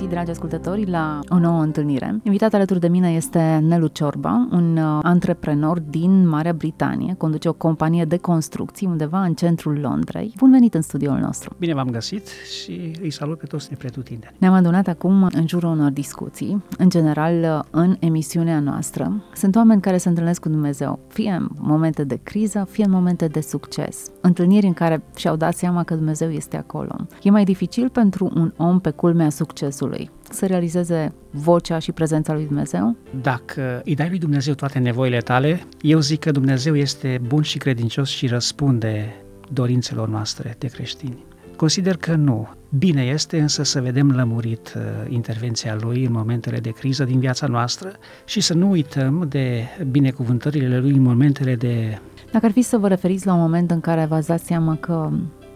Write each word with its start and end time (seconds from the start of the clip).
Găsit, 0.00 0.14
dragi 0.14 0.30
ascultători, 0.30 0.90
la 0.90 1.18
o 1.28 1.38
nouă 1.38 1.62
întâlnire. 1.62 2.20
Invitat 2.22 2.54
alături 2.54 2.80
de 2.80 2.88
mine 2.88 3.10
este 3.12 3.64
Nelu 3.66 3.86
Ciorba, 3.86 4.48
un 4.52 4.76
uh, 4.76 4.98
antreprenor 5.02 5.80
din 5.80 6.28
Marea 6.28 6.52
Britanie, 6.52 7.14
conduce 7.18 7.48
o 7.48 7.52
companie 7.52 8.04
de 8.04 8.16
construcții 8.16 8.86
undeva 8.86 9.22
în 9.22 9.34
centrul 9.34 9.78
Londrei. 9.80 10.32
Bun 10.36 10.50
venit 10.50 10.74
în 10.74 10.82
studioul 10.82 11.18
nostru! 11.18 11.54
Bine 11.58 11.74
v-am 11.74 11.90
găsit 11.90 12.28
și 12.28 12.92
îi 13.02 13.10
salut 13.10 13.38
pe 13.38 13.46
toți 13.46 13.66
nepretutindeni. 13.70 14.34
Ne-am 14.38 14.52
adunat 14.52 14.86
acum 14.86 15.28
în 15.32 15.46
jurul 15.46 15.70
unor 15.70 15.90
discuții, 15.90 16.62
în 16.78 16.88
general 16.88 17.66
în 17.70 17.96
emisiunea 17.98 18.60
noastră. 18.60 19.22
Sunt 19.34 19.56
oameni 19.56 19.80
care 19.80 19.96
se 19.96 20.08
întâlnesc 20.08 20.40
cu 20.40 20.48
Dumnezeu, 20.48 20.98
fie 21.08 21.30
în 21.30 21.48
momente 21.58 22.04
de 22.04 22.20
criză, 22.22 22.66
fie 22.70 22.84
în 22.84 22.90
momente 22.90 23.26
de 23.26 23.40
succes. 23.40 24.10
Întâlniri 24.20 24.66
în 24.66 24.72
care 24.72 25.02
și-au 25.16 25.36
dat 25.36 25.54
seama 25.54 25.82
că 25.82 25.94
Dumnezeu 25.94 26.30
este 26.30 26.56
acolo. 26.56 26.96
E 27.22 27.30
mai 27.30 27.44
dificil 27.44 27.88
pentru 27.88 28.30
un 28.34 28.52
om 28.56 28.80
pe 28.80 28.90
culmea 28.90 29.30
succesului 29.30 29.89
să 30.30 30.46
realizeze 30.46 31.12
vocea 31.30 31.78
și 31.78 31.92
prezența 31.92 32.32
lui 32.32 32.46
Dumnezeu? 32.46 32.96
Dacă 33.20 33.82
îi 33.84 33.94
dai 33.94 34.08
lui 34.08 34.18
Dumnezeu 34.18 34.54
toate 34.54 34.78
nevoile 34.78 35.18
tale, 35.18 35.62
eu 35.80 36.00
zic 36.00 36.20
că 36.20 36.30
Dumnezeu 36.30 36.76
este 36.76 37.20
bun 37.26 37.42
și 37.42 37.58
credincios 37.58 38.08
și 38.08 38.26
răspunde 38.26 39.14
dorințelor 39.52 40.08
noastre 40.08 40.56
de 40.58 40.66
creștini. 40.66 41.24
Consider 41.56 41.96
că 41.96 42.14
nu. 42.14 42.48
Bine 42.78 43.02
este 43.02 43.40
însă 43.40 43.62
să 43.62 43.80
vedem 43.80 44.10
lămurit 44.10 44.74
uh, 44.76 44.82
intervenția 45.08 45.76
Lui 45.80 46.04
în 46.04 46.12
momentele 46.12 46.58
de 46.58 46.70
criză 46.70 47.04
din 47.04 47.18
viața 47.18 47.46
noastră 47.46 47.92
și 48.24 48.40
să 48.40 48.54
nu 48.54 48.70
uităm 48.70 49.26
de 49.28 49.64
binecuvântările 49.90 50.78
Lui 50.78 50.90
în 50.90 51.02
momentele 51.02 51.54
de... 51.54 51.98
Dacă 52.32 52.46
ar 52.46 52.52
fi 52.52 52.62
să 52.62 52.78
vă 52.78 52.88
referiți 52.88 53.26
la 53.26 53.34
un 53.34 53.40
moment 53.40 53.70
în 53.70 53.80
care 53.80 54.04
v-ați 54.04 54.28
dat 54.28 54.40
seama 54.40 54.76
că 54.76 55.10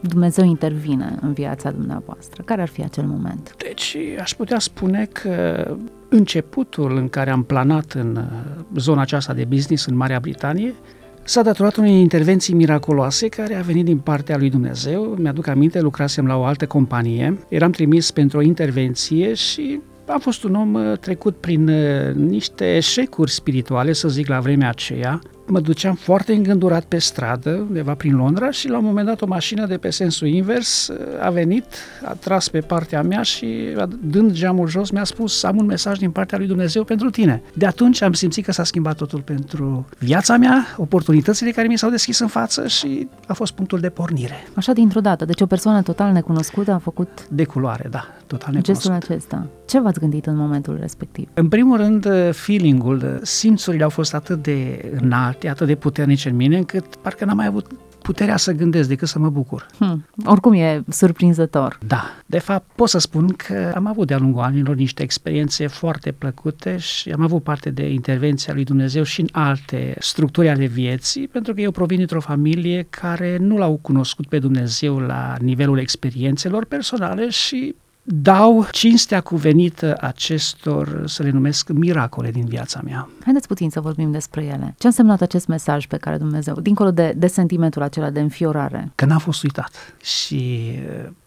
Dumnezeu 0.08 0.44
intervine 0.44 1.18
în 1.20 1.32
viața 1.32 1.70
dumneavoastră? 1.70 2.42
Care 2.42 2.62
ar 2.62 2.68
fi 2.68 2.82
acel 2.82 3.04
moment? 3.04 3.54
Deci 3.58 3.96
aș 4.20 4.34
putea 4.34 4.58
spune 4.58 5.08
că 5.12 5.66
începutul 6.08 6.96
în 6.96 7.08
care 7.08 7.30
am 7.30 7.42
planat 7.42 7.92
în 7.92 8.16
uh, 8.16 8.64
zona 8.76 9.00
aceasta 9.00 9.32
de 9.32 9.44
business 9.44 9.86
în 9.86 9.96
Marea 9.96 10.20
Britanie 10.20 10.74
s-a 11.22 11.42
datorat 11.42 11.76
unei 11.76 12.00
intervenții 12.00 12.54
miraculoase 12.54 13.28
care 13.28 13.54
a 13.54 13.60
venit 13.60 13.84
din 13.84 13.98
partea 13.98 14.36
lui 14.36 14.50
Dumnezeu. 14.50 15.02
Mi-aduc 15.02 15.46
aminte, 15.46 15.80
lucrasem 15.80 16.26
la 16.26 16.36
o 16.36 16.44
altă 16.44 16.66
companie, 16.66 17.38
eram 17.48 17.70
trimis 17.70 18.10
pentru 18.10 18.38
o 18.38 18.42
intervenție 18.42 19.34
și 19.34 19.80
am 20.06 20.18
fost 20.18 20.44
un 20.44 20.54
om 20.54 20.74
uh, 20.74 20.98
trecut 20.98 21.36
prin 21.36 21.68
uh, 21.68 22.14
niște 22.14 22.76
eșecuri 22.76 23.30
spirituale, 23.30 23.92
să 23.92 24.08
zic, 24.08 24.28
la 24.28 24.40
vremea 24.40 24.68
aceea, 24.68 25.20
mă 25.46 25.60
duceam 25.60 25.94
foarte 25.94 26.32
îngândurat 26.32 26.84
pe 26.84 26.98
stradă, 26.98 27.50
undeva 27.50 27.94
prin 27.94 28.16
Londra 28.16 28.50
și 28.50 28.68
la 28.68 28.78
un 28.78 28.84
moment 28.84 29.06
dat 29.06 29.22
o 29.22 29.26
mașină 29.26 29.66
de 29.66 29.76
pe 29.76 29.90
sensul 29.90 30.28
invers 30.28 30.90
a 31.20 31.30
venit, 31.30 31.64
a 32.04 32.12
tras 32.12 32.48
pe 32.48 32.60
partea 32.60 33.02
mea 33.02 33.22
și 33.22 33.76
dând 34.00 34.32
geamul 34.32 34.68
jos 34.68 34.90
mi-a 34.90 35.04
spus 35.04 35.42
am 35.42 35.56
un 35.56 35.66
mesaj 35.66 35.98
din 35.98 36.10
partea 36.10 36.38
lui 36.38 36.46
Dumnezeu 36.46 36.84
pentru 36.84 37.10
tine. 37.10 37.42
De 37.54 37.66
atunci 37.66 38.02
am 38.02 38.12
simțit 38.12 38.44
că 38.44 38.52
s-a 38.52 38.64
schimbat 38.64 38.96
totul 38.96 39.20
pentru 39.20 39.86
viața 39.98 40.36
mea, 40.36 40.66
oportunitățile 40.76 41.50
care 41.50 41.68
mi 41.68 41.78
s-au 41.78 41.90
deschis 41.90 42.18
în 42.18 42.26
față 42.26 42.66
și 42.66 43.08
a 43.26 43.32
fost 43.32 43.52
punctul 43.52 43.78
de 43.80 43.88
pornire. 43.88 44.46
Așa 44.54 44.72
dintr-o 44.72 45.00
dată, 45.00 45.24
deci 45.24 45.40
o 45.40 45.46
persoană 45.46 45.82
total 45.82 46.12
necunoscută 46.12 46.72
a 46.72 46.78
făcut... 46.78 47.26
De 47.28 47.44
culoare, 47.44 47.88
da, 47.90 48.06
total 48.26 48.52
necunoscută. 48.52 48.72
Gestul 48.72 49.14
acesta. 49.14 49.46
Ce 49.66 49.80
v-ați 49.80 49.98
gândit 49.98 50.26
în 50.26 50.36
momentul 50.36 50.78
respectiv? 50.80 51.28
În 51.34 51.48
primul 51.48 51.76
rând, 51.76 52.08
feeling-ul, 52.32 53.20
simțurile 53.22 53.82
au 53.82 53.90
fost 53.90 54.14
atât 54.14 54.42
de 54.42 54.90
înalte 55.00 55.32
înalte, 55.34 55.48
atât 55.48 55.66
de 55.66 55.74
puternice 55.74 56.28
în 56.28 56.36
mine, 56.36 56.56
încât 56.56 56.96
parcă 56.96 57.24
n-am 57.24 57.36
mai 57.36 57.46
avut 57.46 57.66
puterea 58.02 58.36
să 58.36 58.52
gândesc 58.52 58.88
decât 58.88 59.08
să 59.08 59.18
mă 59.18 59.30
bucur. 59.30 59.66
Hmm. 59.78 60.04
Oricum 60.24 60.52
e 60.52 60.82
surprinzător. 60.88 61.78
Da. 61.86 62.10
De 62.26 62.38
fapt, 62.38 62.70
pot 62.74 62.88
să 62.88 62.98
spun 62.98 63.28
că 63.28 63.72
am 63.74 63.86
avut 63.86 64.06
de-a 64.06 64.18
lungul 64.18 64.42
anilor 64.42 64.74
niște 64.76 65.02
experiențe 65.02 65.66
foarte 65.66 66.12
plăcute 66.12 66.76
și 66.76 67.10
am 67.10 67.22
avut 67.22 67.42
parte 67.42 67.70
de 67.70 67.88
intervenția 67.88 68.54
lui 68.54 68.64
Dumnezeu 68.64 69.02
și 69.02 69.20
în 69.20 69.28
alte 69.32 69.96
structuri 69.98 70.48
ale 70.48 70.66
vieții, 70.66 71.28
pentru 71.28 71.54
că 71.54 71.60
eu 71.60 71.70
provin 71.70 71.96
dintr-o 71.96 72.20
familie 72.20 72.86
care 72.90 73.36
nu 73.40 73.56
l-au 73.56 73.78
cunoscut 73.82 74.26
pe 74.26 74.38
Dumnezeu 74.38 74.98
la 74.98 75.36
nivelul 75.40 75.78
experiențelor 75.78 76.64
personale 76.64 77.28
și 77.28 77.74
dau 78.04 78.66
cinstea 78.70 79.20
cuvenită 79.20 79.96
acestor, 80.00 81.02
să 81.06 81.22
le 81.22 81.30
numesc, 81.30 81.68
miracole 81.68 82.30
din 82.30 82.44
viața 82.44 82.80
mea. 82.84 83.08
Haideți 83.24 83.46
puțin 83.46 83.70
să 83.70 83.80
vorbim 83.80 84.10
despre 84.10 84.44
ele. 84.44 84.74
Ce 84.78 84.86
a 84.86 84.88
însemnat 84.88 85.20
acest 85.20 85.46
mesaj 85.46 85.86
pe 85.86 85.96
care 85.96 86.16
Dumnezeu, 86.16 86.60
dincolo 86.60 86.90
de, 86.90 87.12
de 87.16 87.26
sentimentul 87.26 87.82
acela 87.82 88.10
de 88.10 88.20
înfiorare? 88.20 88.92
Că 88.94 89.04
n-a 89.04 89.18
fost 89.18 89.42
uitat 89.42 89.94
și 90.02 90.72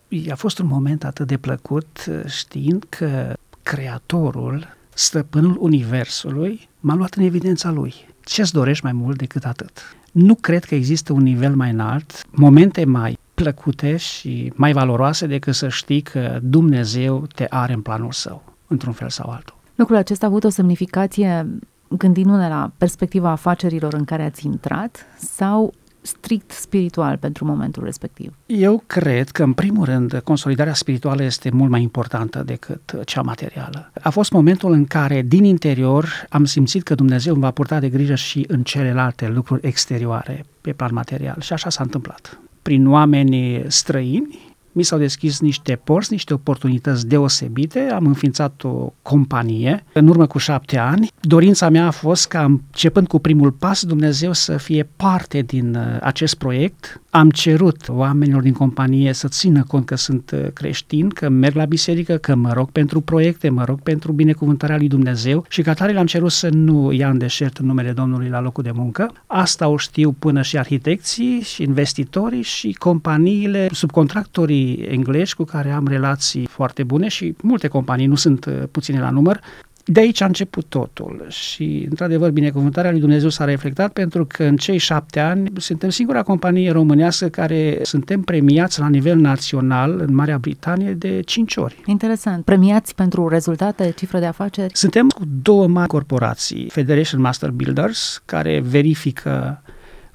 uh, 0.10 0.32
a 0.32 0.36
fost 0.36 0.60
un 0.60 0.68
moment 0.68 1.04
atât 1.04 1.28
de 1.28 1.38
plăcut 1.38 2.06
uh, 2.10 2.26
știind 2.26 2.86
că 2.90 3.34
Creatorul, 3.64 4.68
stăpânul 4.94 5.58
Universului, 5.60 6.70
m-a 6.80 6.96
luat 6.96 7.14
în 7.14 7.24
evidența 7.24 7.72
Lui. 7.72 7.94
Ce-ți 8.24 8.54
dorești 8.54 8.84
mai 8.84 8.94
mult 8.94 9.18
decât 9.18 9.46
atât? 9.46 9.96
Nu 10.12 10.36
cred 10.36 10.64
că 10.64 10.76
există 10.76 11.14
un 11.14 11.22
nivel 11.22 11.56
mai 11.56 11.70
înalt, 11.70 12.26
momente 12.30 12.86
mai 12.86 13.18
plăcute 13.42 13.96
și 13.98 14.52
mai 14.56 14.74
valoroase 14.74 15.28
decât 15.28 15.56
să 15.56 15.70
știi 15.70 16.02
că 16.02 16.40
Dumnezeu 16.42 17.28
te 17.36 17.46
are 17.50 17.74
în 17.74 17.82
planul 17.82 18.12
său, 18.12 18.44
într-un 18.68 18.94
fel 18.94 19.10
sau 19.10 19.30
altul. 19.30 19.56
Lucrul 19.76 19.98
acesta 19.98 20.26
a 20.26 20.30
avut 20.30 20.44
o 20.44 20.50
semnificație 20.50 21.48
gândindu-ne 21.90 22.48
la 22.48 22.72
perspectiva 22.78 23.30
afacerilor 23.30 23.94
în 23.94 24.04
care 24.04 24.24
ați 24.24 24.46
intrat 24.46 25.06
sau 25.18 25.74
strict 26.02 26.52
spiritual 26.52 27.18
pentru 27.18 27.46
momentul 27.46 27.84
respectiv? 27.84 28.34
Eu 28.46 28.84
cred 28.88 29.30
că, 29.30 29.44
în 29.44 29.54
primul 29.54 29.86
rând, 29.86 30.22
consolidarea 30.24 30.74
spirituală 30.74 31.24
este 31.24 31.50
mult 31.50 31.70
mai 31.70 31.82
importantă 31.82 32.44
decât 32.46 33.00
cea 33.06 33.22
materială. 33.22 33.92
A 34.02 34.10
fost 34.10 34.32
momentul 34.32 34.72
în 34.72 34.86
care, 34.86 35.22
din 35.22 35.44
interior, 35.44 36.26
am 36.30 36.46
simțit 36.46 36.84
că 36.84 36.96
Dumnezeu 36.96 37.34
îmi 37.34 37.42
va 37.42 37.52
purta 37.52 37.80
de 37.80 37.90
grijă 37.90 38.16
și 38.16 38.46
în 38.48 38.64
celelalte 38.64 39.28
lucruri 39.28 39.68
exterioare, 39.68 40.46
pe 40.62 40.74
plan 40.74 40.94
material. 40.94 41.36
Și 41.40 41.54
așa 41.54 41.70
s-a 41.70 41.84
întâmplat 41.84 42.40
prin 42.68 42.88
oameni 42.88 43.64
străini, 43.68 44.40
mi 44.78 44.84
s-au 44.84 44.98
deschis 44.98 45.40
niște 45.40 45.80
porți, 45.84 46.12
niște 46.12 46.34
oportunități 46.34 47.08
deosebite, 47.08 47.80
am 47.80 48.06
înființat 48.06 48.64
o 48.64 48.94
companie 49.02 49.84
în 49.94 50.08
urmă 50.08 50.28
cu 50.28 50.38
șapte 50.38 50.78
ani. 50.78 51.10
Dorința 51.22 51.70
mea 51.70 51.86
a 51.86 51.92
fost 51.92 52.28
ca, 52.28 52.44
începând 52.44 53.08
cu 53.08 53.20
primul 53.20 53.52
pas, 53.52 53.84
Dumnezeu 53.84 54.34
să 54.34 54.58
fie 54.58 54.90
parte 54.96 55.42
din 55.42 55.76
uh, 55.76 55.98
acest 56.02 56.36
proiect. 56.36 57.02
Am 57.10 57.30
cerut 57.30 57.90
oamenilor 57.90 58.42
din 58.42 58.54
companie 58.54 59.14
să 59.14 59.28
țină 59.28 59.64
cont 59.68 59.86
că 59.86 59.96
sunt 59.96 60.32
uh, 60.34 60.48
creștini, 60.54 61.12
că 61.12 61.30
merg 61.30 61.56
la 61.56 61.66
biserică, 61.66 62.16
că 62.16 62.36
mă 62.36 62.54
rog 62.54 62.72
pentru 62.72 63.02
proiecte, 63.02 63.50
mă 63.50 63.64
rog 63.64 63.82
pentru 63.82 64.12
binecuvântarea 64.12 64.78
lui 64.78 64.88
Dumnezeu 64.88 65.46
și 65.50 65.62
ca 65.62 65.74
tare 65.74 65.92
le-am 65.92 66.06
cerut 66.06 66.32
să 66.32 66.50
nu 66.50 66.92
ia 66.92 67.10
în 67.10 67.18
deșert 67.18 67.58
în 67.58 67.66
numele 67.66 67.92
Domnului 67.92 68.30
la 68.30 68.42
locul 68.42 68.64
de 68.64 68.72
muncă. 68.74 69.14
Asta 69.28 69.68
o 69.68 69.78
știu 69.78 70.12
până 70.12 70.42
și 70.42 70.58
arhitecții 70.58 71.42
și 71.42 71.64
investitorii 71.64 72.42
și 72.42 72.74
companiile, 72.74 73.68
subcontractorii 73.72 74.67
englezi 74.74 75.36
cu 75.36 75.44
care 75.44 75.72
am 75.72 75.88
relații 75.88 76.46
foarte 76.46 76.84
bune 76.84 77.08
și 77.08 77.36
multe 77.42 77.68
companii, 77.68 78.06
nu 78.06 78.16
sunt 78.16 78.46
uh, 78.46 78.54
puține 78.72 79.00
la 79.00 79.10
număr, 79.10 79.42
de 79.90 80.00
aici 80.00 80.22
a 80.22 80.26
început 80.26 80.66
totul 80.66 81.26
și, 81.30 81.86
într-adevăr, 81.90 82.32
binecuvântarea 82.32 82.92
lui 82.92 83.00
Dumnezeu 83.00 83.30
s-a 83.30 83.46
reflectat 83.46 83.94
pentru 83.94 84.26
că 84.26 84.44
în 84.44 84.58
cei 84.58 84.78
șapte 84.78 85.20
ani 85.20 85.52
suntem 85.58 85.90
singura 85.90 86.24
companie 86.24 86.72
românească 86.72 87.28
care 87.28 87.80
suntem 87.82 88.22
premiați 88.22 88.80
la 88.80 88.88
nivel 88.88 89.18
național 89.18 90.00
în 90.08 90.16
Marea 90.16 90.38
Britanie 90.38 90.94
de 90.94 91.22
cinci 91.26 91.56
ori. 91.56 91.82
Interesant. 91.86 92.44
Premiați 92.44 92.96
pentru 92.96 93.28
rezultate, 93.28 93.94
cifră 93.96 94.20
de 94.20 94.26
afaceri? 94.26 94.76
Suntem 94.76 95.08
cu 95.10 95.24
două 95.42 95.68
mari 95.68 95.88
corporații, 95.88 96.70
Federation 96.70 97.22
Master 97.22 97.50
Builders, 97.50 98.22
care 98.26 98.60
verifică 98.60 99.62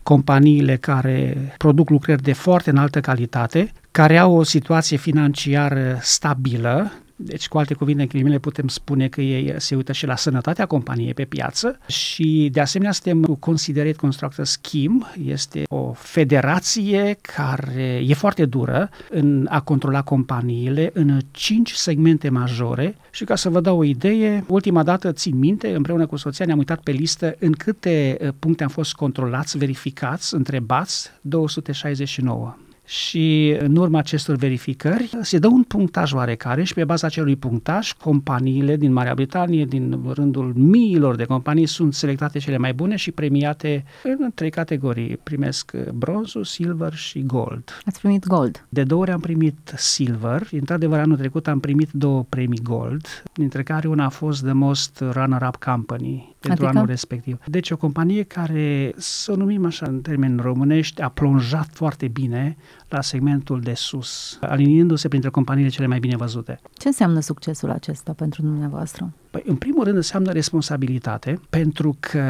companiile 0.02 0.76
care 0.76 1.36
produc 1.58 1.90
lucrări 1.90 2.22
de 2.22 2.32
foarte 2.32 2.70
înaltă 2.70 3.00
calitate, 3.00 3.72
care 3.92 4.18
au 4.18 4.34
o 4.36 4.42
situație 4.42 4.96
financiară 4.96 5.98
stabilă, 6.00 6.92
Deci, 7.24 7.48
cu 7.48 7.58
alte 7.58 7.74
cuvinte, 7.74 8.02
în 8.02 8.08
ghilimele 8.08 8.38
putem 8.38 8.68
spune 8.68 9.08
că 9.08 9.20
ei 9.20 9.54
se 9.56 9.74
uită 9.74 9.92
și 9.92 10.06
la 10.06 10.16
sănătatea 10.16 10.66
companiei 10.66 11.14
pe 11.14 11.24
piață. 11.24 11.78
Și, 11.86 12.48
de 12.52 12.60
asemenea, 12.60 12.92
suntem 12.92 13.22
cu 13.22 13.34
Considerate 13.34 13.92
Constructor 13.92 14.44
Scheme. 14.44 14.98
Este 15.24 15.62
o 15.68 15.92
federație 15.92 17.18
care 17.20 18.02
e 18.06 18.14
foarte 18.14 18.44
dură 18.44 18.90
în 19.10 19.46
a 19.50 19.60
controla 19.60 20.02
companiile 20.02 20.90
în 20.94 21.18
cinci 21.30 21.72
segmente 21.72 22.28
majore. 22.28 22.96
Și 23.10 23.24
ca 23.24 23.36
să 23.36 23.48
vă 23.48 23.60
dau 23.60 23.78
o 23.78 23.84
idee, 23.84 24.44
ultima 24.48 24.82
dată 24.82 25.12
țin 25.12 25.38
minte, 25.38 25.74
împreună 25.74 26.06
cu 26.06 26.16
soția 26.16 26.44
ne-am 26.44 26.58
uitat 26.58 26.80
pe 26.80 26.90
listă 26.90 27.34
în 27.38 27.52
câte 27.52 28.16
uh, 28.20 28.28
puncte 28.38 28.62
am 28.62 28.68
fost 28.68 28.94
controlați, 28.94 29.58
verificați, 29.58 30.34
întrebați, 30.34 31.10
269 31.20 32.56
și 32.86 33.56
în 33.58 33.76
urma 33.76 33.98
acestor 33.98 34.36
verificări 34.36 35.10
se 35.20 35.38
dă 35.38 35.46
un 35.46 35.62
punctaj 35.62 36.12
oarecare 36.12 36.62
și 36.62 36.74
pe 36.74 36.84
baza 36.84 37.06
acelui 37.06 37.36
punctaj 37.36 37.92
companiile 37.92 38.76
din 38.76 38.92
Marea 38.92 39.14
Britanie, 39.14 39.64
din 39.64 40.00
rândul 40.14 40.52
miilor 40.54 41.16
de 41.16 41.24
companii, 41.24 41.66
sunt 41.66 41.94
selectate 41.94 42.38
cele 42.38 42.56
mai 42.56 42.72
bune 42.72 42.96
și 42.96 43.10
premiate 43.10 43.84
în 44.02 44.30
trei 44.34 44.50
categorii. 44.50 45.16
Primesc 45.16 45.72
bronzul, 45.94 46.44
silver 46.44 46.94
și 46.94 47.22
gold. 47.22 47.80
Ați 47.84 48.00
primit 48.00 48.26
gold. 48.26 48.66
De 48.68 48.82
două 48.82 49.00
ori 49.00 49.10
am 49.10 49.20
primit 49.20 49.72
silver. 49.76 50.48
Într-adevăr, 50.50 50.98
anul 50.98 51.16
trecut 51.16 51.48
am 51.48 51.60
primit 51.60 51.88
două 51.92 52.24
premii 52.28 52.60
gold, 52.62 53.22
dintre 53.32 53.62
care 53.62 53.88
una 53.88 54.04
a 54.04 54.08
fost 54.08 54.42
The 54.42 54.52
Most 54.52 55.04
Runner-Up 55.12 55.56
Company 55.56 56.31
pentru 56.42 56.64
Adică? 56.64 56.78
anul 56.78 56.90
respectiv. 56.90 57.38
Deci 57.46 57.70
o 57.70 57.76
companie 57.76 58.22
care, 58.22 58.92
să 58.96 59.32
o 59.32 59.36
numim 59.36 59.64
așa 59.64 59.86
în 59.88 60.00
termeni 60.00 60.40
românești, 60.40 61.00
a 61.00 61.08
plonjat 61.08 61.68
foarte 61.72 62.08
bine 62.08 62.56
la 62.88 63.00
segmentul 63.00 63.60
de 63.60 63.74
sus, 63.74 64.38
aliniindu-se 64.40 65.08
printre 65.08 65.30
companiile 65.30 65.68
cele 65.70 65.86
mai 65.86 65.98
bine 65.98 66.16
văzute. 66.16 66.60
Ce 66.72 66.88
înseamnă 66.88 67.20
succesul 67.20 67.70
acesta 67.70 68.12
pentru 68.12 68.42
dumneavoastră? 68.42 69.12
Păi, 69.32 69.42
în 69.46 69.56
primul 69.56 69.84
rând 69.84 69.96
înseamnă 69.96 70.32
responsabilitate, 70.32 71.40
pentru 71.50 71.96
că 72.00 72.22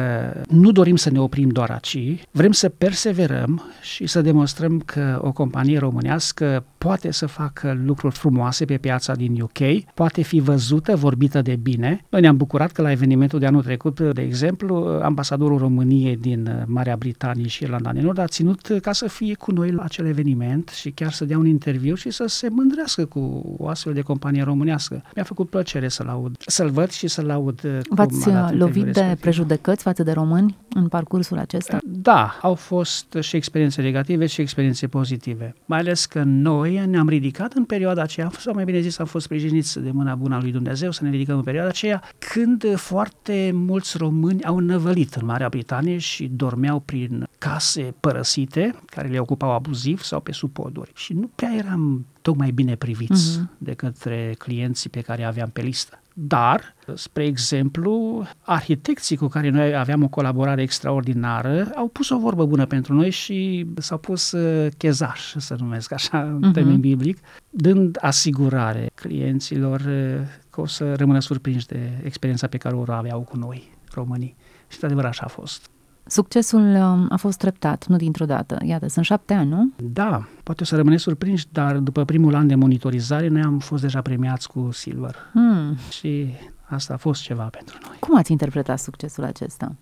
nu 0.49 0.71
dorim 0.71 0.95
să 0.95 1.09
ne 1.09 1.19
oprim 1.19 1.49
doar 1.49 1.69
aici, 1.69 2.25
vrem 2.31 2.51
să 2.51 2.69
perseverăm 2.69 3.63
și 3.81 4.07
să 4.07 4.21
demonstrăm 4.21 4.79
că 4.79 5.19
o 5.21 5.31
companie 5.31 5.77
românească 5.77 6.65
poate 6.77 7.11
să 7.11 7.25
facă 7.25 7.79
lucruri 7.85 8.15
frumoase 8.15 8.65
pe 8.65 8.77
piața 8.77 9.13
din 9.13 9.41
UK, 9.41 9.83
poate 9.93 10.21
fi 10.21 10.39
văzută, 10.39 10.95
vorbită 10.95 11.41
de 11.41 11.55
bine. 11.55 12.05
Noi 12.09 12.21
ne-am 12.21 12.37
bucurat 12.37 12.71
că 12.71 12.81
la 12.81 12.91
evenimentul 12.91 13.39
de 13.39 13.45
anul 13.45 13.63
trecut, 13.63 13.99
de 13.99 14.21
exemplu, 14.21 14.99
ambasadorul 15.01 15.57
României 15.57 16.17
din 16.17 16.65
Marea 16.67 16.95
Britanie 16.95 17.47
și 17.47 17.63
Irlanda 17.63 17.93
de 17.93 18.01
Nord 18.01 18.17
a 18.17 18.27
ținut 18.27 18.77
ca 18.81 18.91
să 18.91 19.07
fie 19.07 19.33
cu 19.33 19.51
noi 19.51 19.71
la 19.71 19.83
acel 19.83 20.05
eveniment 20.05 20.69
și 20.69 20.91
chiar 20.91 21.11
să 21.11 21.25
dea 21.25 21.37
un 21.37 21.45
interviu 21.45 21.95
și 21.95 22.09
să 22.09 22.25
se 22.27 22.49
mândrească 22.49 23.05
cu 23.05 23.55
o 23.57 23.67
astfel 23.67 23.93
de 23.93 24.01
companie 24.01 24.43
românească. 24.43 25.03
Mi-a 25.15 25.23
făcut 25.23 25.49
plăcere 25.49 25.87
să-l 25.87 26.07
aud, 26.07 26.35
să-l 26.45 26.69
văd 26.69 26.89
și 26.97 27.07
să-l 27.07 27.29
aud 27.29 27.61
uh, 27.63 27.71
cum 27.87 27.95
V-ați 27.95 28.29
a 28.29 28.33
dat 28.33 28.51
uh, 28.51 28.57
lovit 28.57 28.75
interviul 28.75 28.83
de 28.93 28.99
respectiv. 28.99 29.21
prejudecăți 29.21 29.83
față 29.83 30.03
de 30.03 30.11
români 30.11 30.57
în 30.73 30.87
parcursul 30.87 31.37
acesta? 31.37 31.77
Da, 31.83 32.37
au 32.41 32.53
fost 32.55 33.17
și 33.19 33.35
experiențe 33.35 33.81
negative 33.81 34.25
și 34.25 34.41
experiențe 34.41 34.87
pozitive. 34.87 35.55
Mai 35.65 35.79
ales 35.79 36.05
că 36.05 36.23
noi 36.25 36.85
ne-am 36.85 37.09
ridicat 37.09 37.53
în 37.53 37.63
perioada 37.63 38.01
aceea, 38.01 38.31
sau 38.39 38.53
mai 38.53 38.63
bine 38.63 38.79
zis, 38.79 38.99
am 38.99 39.05
fost 39.05 39.25
sprijiniți 39.25 39.79
de 39.79 39.91
mâna 39.91 40.15
bună 40.15 40.35
a 40.35 40.39
lui 40.41 40.51
Dumnezeu 40.51 40.91
să 40.91 41.03
ne 41.03 41.09
ridicăm 41.09 41.35
în 41.37 41.43
perioada 41.43 41.69
aceea, 41.69 42.03
când 42.33 42.75
foarte 42.75 43.51
mulți 43.53 43.97
români 43.97 44.43
au 44.43 44.59
năvălit 44.59 45.13
în 45.13 45.25
Marea 45.25 45.49
Britanie 45.49 45.97
și 45.97 46.31
dormeau 46.35 46.79
prin 46.79 47.27
case 47.37 47.93
părăsite, 47.99 48.75
care 48.85 49.07
le 49.07 49.19
ocupau 49.19 49.51
abuziv 49.51 50.01
sau 50.01 50.19
pe 50.19 50.31
sub 50.31 50.51
poduri. 50.51 50.91
Și 50.95 51.13
nu 51.13 51.29
prea 51.35 51.53
eram 51.57 52.05
tocmai 52.21 52.51
bine 52.51 52.75
priviți 52.75 53.37
Mhm. 53.37 53.49
de 53.57 53.73
către 53.73 54.35
clienții 54.37 54.89
pe 54.89 55.01
care 55.01 55.23
aveam 55.23 55.49
pe 55.53 55.61
listă. 55.61 55.99
Dar, 56.13 56.75
spre 56.93 57.25
exemplu, 57.25 58.23
arhitecții 58.41 59.17
cu 59.17 59.27
care 59.27 59.49
noi 59.49 59.75
aveam 59.75 60.03
o 60.03 60.07
colaborare 60.07 60.61
extraordinară 60.61 61.71
au 61.75 61.87
pus 61.87 62.09
o 62.09 62.17
vorbă 62.19 62.45
bună 62.45 62.65
pentru 62.65 62.93
noi 62.93 63.09
și 63.09 63.65
s-au 63.77 63.97
pus 63.97 64.31
uh, 64.31 64.71
chezaș, 64.77 65.33
să 65.37 65.55
numesc 65.59 65.91
așa, 65.91 66.21
în 66.21 66.37
Mhm. 66.41 66.51
termen 66.51 66.79
biblic, 66.79 67.17
dând 67.49 67.97
asigurare 68.01 68.89
clienților 68.95 69.79
uh, 69.79 70.21
că 70.49 70.61
o 70.61 70.65
să 70.65 70.93
rămână 70.95 71.19
surprinși 71.19 71.65
de 71.65 72.01
experiența 72.03 72.47
pe 72.47 72.57
care 72.57 72.75
o 72.75 72.83
aveau 72.87 73.21
cu 73.21 73.37
noi, 73.37 73.71
românii. 73.93 74.35
Și, 74.67 74.79
de 74.79 74.85
adevăr, 74.85 75.05
așa 75.05 75.23
a 75.25 75.27
fost. 75.29 75.69
Succesul 76.05 76.61
um, 76.61 77.07
a 77.09 77.15
fost 77.15 77.37
treptat, 77.37 77.87
nu 77.87 77.95
dintr-o 77.95 78.25
dată. 78.25 78.57
Iată, 78.63 78.87
sunt 78.87 79.05
șapte 79.05 79.33
ani, 79.33 79.49
nu? 79.49 79.71
Da, 79.77 80.27
poate 80.43 80.63
o 80.63 80.65
să 80.65 80.75
rămâneți 80.75 81.01
surprinși, 81.01 81.45
dar 81.51 81.77
după 81.77 82.05
primul 82.05 82.35
an 82.35 82.47
de 82.47 82.55
monitorizare, 82.55 83.27
noi 83.27 83.41
am 83.41 83.59
fost 83.59 83.81
deja 83.81 84.01
premiați 84.01 84.47
cu 84.47 84.69
Silver. 84.71 85.15
Hmm. 85.31 85.77
Și 85.89 86.27
asta 86.63 86.93
a 86.93 86.97
fost 86.97 87.21
ceva 87.21 87.43
pentru 87.43 87.77
noi. 87.87 87.95
Cum 87.99 88.17
ați 88.17 88.31
interpretat 88.31 88.79
succesul 88.79 89.23
acesta? 89.23 89.75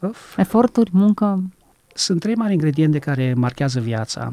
Of. 0.00 0.38
Eforturi, 0.38 0.90
muncă? 0.92 1.50
Sunt 1.94 2.20
trei 2.20 2.34
mari 2.34 2.52
ingrediente 2.52 2.98
care 2.98 3.34
marchează 3.34 3.80
viața. 3.80 4.32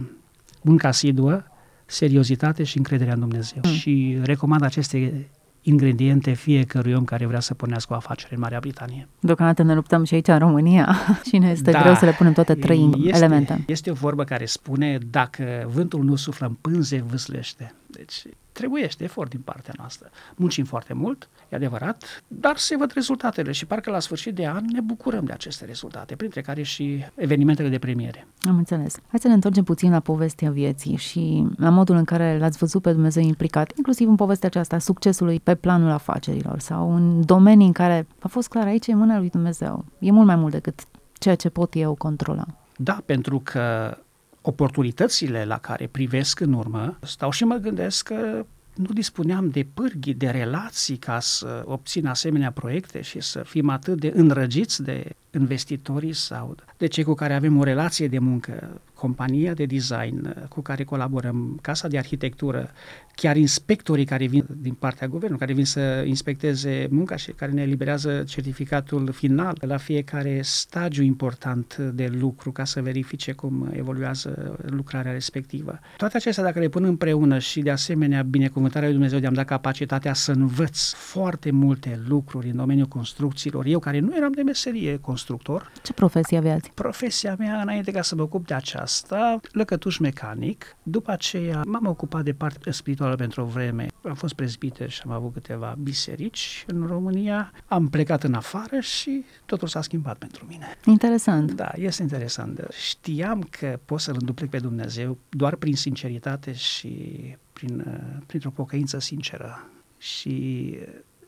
Munca 0.62 0.88
asiduă, 0.88 1.44
seriozitate 1.86 2.64
și 2.64 2.78
încrederea 2.78 3.14
în 3.14 3.20
Dumnezeu. 3.20 3.62
Mm. 3.66 3.72
Și 3.72 4.18
recomand 4.24 4.64
aceste 4.64 5.30
ingrediente 5.70 6.32
fiecărui 6.32 6.94
om 6.94 7.04
care 7.04 7.26
vrea 7.26 7.40
să 7.40 7.54
pornească 7.54 7.94
o 7.94 7.96
afacere 7.96 8.34
în 8.36 8.40
Marea 8.40 8.60
Britanie. 8.60 9.08
Deocamdată 9.20 9.64
ne 9.64 9.74
luptăm 9.74 10.04
și 10.04 10.14
aici 10.14 10.28
în 10.28 10.38
România 10.38 10.96
și 11.28 11.38
ne 11.38 11.50
este 11.50 11.72
Da, 11.72 11.82
greu 11.82 11.96
să 11.96 12.06
le 12.06 12.12
punem 12.12 12.34
toate 12.34 12.56
trei 12.56 12.90
este, 13.04 13.18
elemente. 13.18 13.64
Este 13.68 13.92
o 13.92 13.94
vorbă 13.94 14.24
care 14.24 14.46
spune, 14.46 14.98
dacă 15.10 15.70
vântul 15.74 16.04
nu 16.04 16.16
suflă 16.16 16.48
în 16.48 16.54
pânze, 16.54 17.04
vâslește. 17.08 17.74
Deci 17.88 18.24
trebuiește 18.60 19.04
efort 19.04 19.30
din 19.30 19.40
partea 19.40 19.74
noastră. 19.78 20.10
Muncim 20.36 20.66
foarte 20.66 20.94
mult, 20.94 21.30
e 21.50 21.56
adevărat, 21.56 22.24
dar 22.28 22.58
se 22.58 22.78
văd 22.78 22.92
rezultatele 22.92 23.52
și 23.52 23.66
parcă 23.66 23.92
la 23.92 24.00
sfârșit 24.00 24.36
de 24.36 24.48
an 24.48 24.66
ne 24.66 24.82
bucurăm 24.82 25.26
de 25.26 25.32
aceste 25.32 25.66
rezultate, 25.66 26.16
printre 26.16 26.42
care 26.42 26.62
și 26.62 27.06
evenimentele 27.16 27.70
de 27.70 27.80
premiere. 27.80 28.28
Am 28.42 28.58
înțeles. 28.58 28.96
Hai 29.08 29.20
să 29.20 29.28
ne 29.28 29.34
întoarcem 29.34 29.64
puțin 29.64 29.92
la 29.92 30.00
povestea 30.00 30.52
vieții 30.52 30.96
și 30.96 31.46
la 31.58 31.70
modul 31.70 31.96
în 31.96 32.04
care 32.04 32.38
l-ați 32.38 32.58
văzut 32.58 32.82
pe 32.82 32.92
Dumnezeu 32.92 33.24
implicat, 33.24 33.72
inclusiv 33.78 34.08
în 34.08 34.16
povestea 34.16 34.48
aceasta 34.48 34.76
a 34.76 34.80
succesului 34.80 35.40
pe 35.40 35.56
planul 35.56 35.90
afacerilor 35.90 36.60
sau 36.60 36.96
în 36.96 37.26
domenii 37.26 37.66
în 37.66 37.74
care 37.74 38.08
a 38.20 38.28
fost 38.28 38.48
clar, 38.48 38.66
aici 38.66 38.88
e 38.88 38.94
mâna 38.94 39.18
lui 39.18 39.30
Dumnezeu. 39.30 39.86
E 40.00 40.12
mult 40.12 40.26
mai 40.26 40.36
mult 40.36 40.52
decât 40.52 40.80
ceea 41.14 41.36
ce 41.36 41.50
pot 41.50 41.76
eu 41.76 41.96
controla. 41.96 42.46
Da, 42.76 43.02
pentru 43.06 43.42
că 43.44 43.98
oportunitățile 44.42 45.46
la 45.46 45.58
care 45.58 45.88
privesc 45.88 46.40
în 46.40 46.54
urmă, 46.54 46.98
stau 47.02 47.32
și 47.32 47.44
mă 47.44 47.56
gândesc 47.56 48.04
că 48.04 48.46
nu 48.76 48.94
dispuneam 48.94 49.50
de 49.50 49.68
pârghii, 49.74 50.14
de 50.14 50.30
relații 50.30 50.98
ca 50.98 51.20
să 51.20 51.64
obțin 51.66 52.08
asemenea 52.08 52.52
proiecte 52.52 53.02
și 53.02 53.20
să 53.20 53.44
fim 53.46 53.70
atât 53.70 54.00
de 54.00 54.12
înrăgiți 54.16 54.84
de 54.84 55.16
investitorii 55.32 56.14
sau 56.14 56.56
de 56.80 56.88
cei 56.88 57.04
cu 57.04 57.14
care 57.14 57.34
avem 57.34 57.58
o 57.58 57.64
relație 57.64 58.08
de 58.08 58.20
muncă, 58.20 58.82
compania 58.94 59.54
de 59.54 59.66
design 59.66 60.48
cu 60.50 60.62
care 60.62 60.84
colaborăm, 60.84 61.60
casa 61.62 61.88
de 61.88 61.98
arhitectură, 61.98 62.72
chiar 63.16 63.38
inspectorii 63.38 64.06
care 64.06 64.26
vin 64.26 64.46
din 64.58 64.74
partea 64.74 65.08
guvernului, 65.08 65.40
care 65.40 65.54
vin 65.54 65.66
să 65.66 66.04
inspecteze 66.06 66.88
munca 66.90 67.16
și 67.16 67.32
care 67.32 67.52
ne 67.52 67.62
eliberează 67.62 68.24
certificatul 68.28 69.12
final 69.12 69.58
la 69.62 69.78
fiecare 69.78 70.40
stagiu 70.44 71.04
important 71.04 71.78
de 71.78 72.08
lucru 72.20 72.52
ca 72.52 72.66
să 72.66 72.82
verifice 72.82 73.32
cum 73.32 73.70
evoluează 73.72 74.56
lucrarea 74.66 75.12
respectivă. 75.12 75.80
Toate 75.98 76.18
acestea, 76.18 76.44
dacă 76.44 76.60
le 76.60 76.68
pun 76.68 76.84
împreună 76.84 77.40
și 77.40 77.62
de 77.62 77.72
asemenea 77.72 78.22
binecuvântarea 78.22 78.88
lui 78.88 78.98
Dumnezeu 78.98 79.20
de 79.20 79.26
a-mi 79.26 79.36
da 79.36 79.44
capacitatea 79.44 80.14
să 80.14 80.32
învăț 80.32 80.92
foarte 80.92 81.52
multe 81.52 82.00
lucruri 82.08 82.50
în 82.50 82.56
domeniul 82.56 82.88
construcțiilor, 82.88 83.66
eu 83.66 83.80
care 83.80 84.00
nu 84.00 84.16
eram 84.16 84.32
de 84.32 84.42
meserie 84.42 84.98
constructor, 84.98 85.72
Ce 85.84 85.94
profesie 85.94 86.38
aveați? 86.38 86.69
Profesia 86.74 87.36
mea, 87.38 87.62
înainte 87.62 87.92
ca 87.92 88.02
să 88.02 88.16
mă 88.16 88.22
ocup 88.22 88.48
de 88.48 88.54
aceasta, 88.54 89.40
lăcătuș 89.52 89.98
mecanic. 89.98 90.76
După 90.84 91.12
aceea 91.12 91.62
m-am 91.66 91.86
ocupat 91.86 92.24
de 92.24 92.34
partea 92.34 92.72
spirituală 92.72 93.16
pentru 93.16 93.42
o 93.42 93.46
vreme. 93.46 93.88
Am 94.04 94.14
fost 94.14 94.34
prezbiter 94.34 94.90
și 94.90 95.02
am 95.06 95.12
avut 95.12 95.34
câteva 95.34 95.76
biserici 95.82 96.64
în 96.68 96.86
România. 96.88 97.52
Am 97.66 97.88
plecat 97.88 98.24
în 98.24 98.34
afară 98.34 98.80
și 98.80 99.26
totul 99.46 99.68
s-a 99.68 99.82
schimbat 99.82 100.18
pentru 100.18 100.46
mine. 100.48 100.68
Interesant. 100.86 101.52
Da, 101.52 101.72
este 101.76 102.02
interesant. 102.02 102.68
Știam 102.88 103.48
că 103.50 103.80
pot 103.86 104.00
să-L 104.00 104.16
înduplec 104.20 104.50
pe 104.50 104.60
Dumnezeu 104.60 105.18
doar 105.30 105.56
prin 105.56 105.76
sinceritate 105.76 106.54
și 106.54 107.18
prin, 107.54 107.80
uh, 107.88 108.24
printr-o 108.26 108.50
pocăință 108.50 109.00
sinceră. 109.00 109.70
Și 109.98 110.78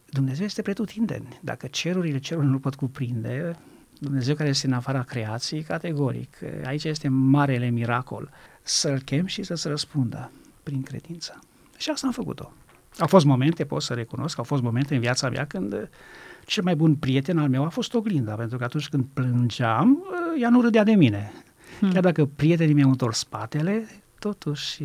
Dumnezeu 0.09 0.45
este 0.45 0.61
pretutindeni. 0.61 1.39
Dacă 1.41 1.67
cerurile 1.67 2.19
cerurile 2.19 2.51
nu 2.51 2.59
pot 2.59 2.75
cuprinde, 2.75 3.55
Dumnezeu 4.03 4.35
care 4.35 4.49
este 4.49 4.67
în 4.67 4.73
afara 4.73 5.03
creației, 5.03 5.61
categoric. 5.61 6.37
Aici 6.65 6.83
este 6.83 7.07
marele 7.07 7.69
miracol. 7.69 8.29
Să-L 8.61 8.99
chem 8.99 9.25
și 9.25 9.43
să-ți 9.43 9.67
răspundă 9.67 10.31
prin 10.63 10.81
credință. 10.81 11.39
Și 11.77 11.89
asta 11.89 12.07
am 12.07 12.13
făcut-o. 12.13 12.53
Au 12.99 13.07
fost 13.07 13.25
momente, 13.25 13.65
pot 13.65 13.81
să 13.81 13.93
recunosc, 13.93 14.37
au 14.37 14.43
fost 14.43 14.61
momente 14.61 14.93
în 14.93 14.99
viața 14.99 15.29
mea 15.29 15.45
când 15.45 15.89
cel 16.45 16.63
mai 16.63 16.75
bun 16.75 16.95
prieten 16.95 17.37
al 17.37 17.49
meu 17.49 17.65
a 17.65 17.69
fost 17.69 17.93
oglinda, 17.93 18.33
pentru 18.33 18.57
că 18.57 18.63
atunci 18.63 18.89
când 18.89 19.05
plângeam, 19.13 20.03
ea 20.39 20.49
nu 20.49 20.61
râdea 20.61 20.83
de 20.83 20.95
mine. 20.95 21.31
Hmm. 21.79 21.91
Chiar 21.91 22.01
dacă 22.01 22.25
prietenii 22.25 22.73
mi-au 22.73 22.89
întors 22.89 23.17
spatele, 23.17 23.87
totuși 24.19 24.83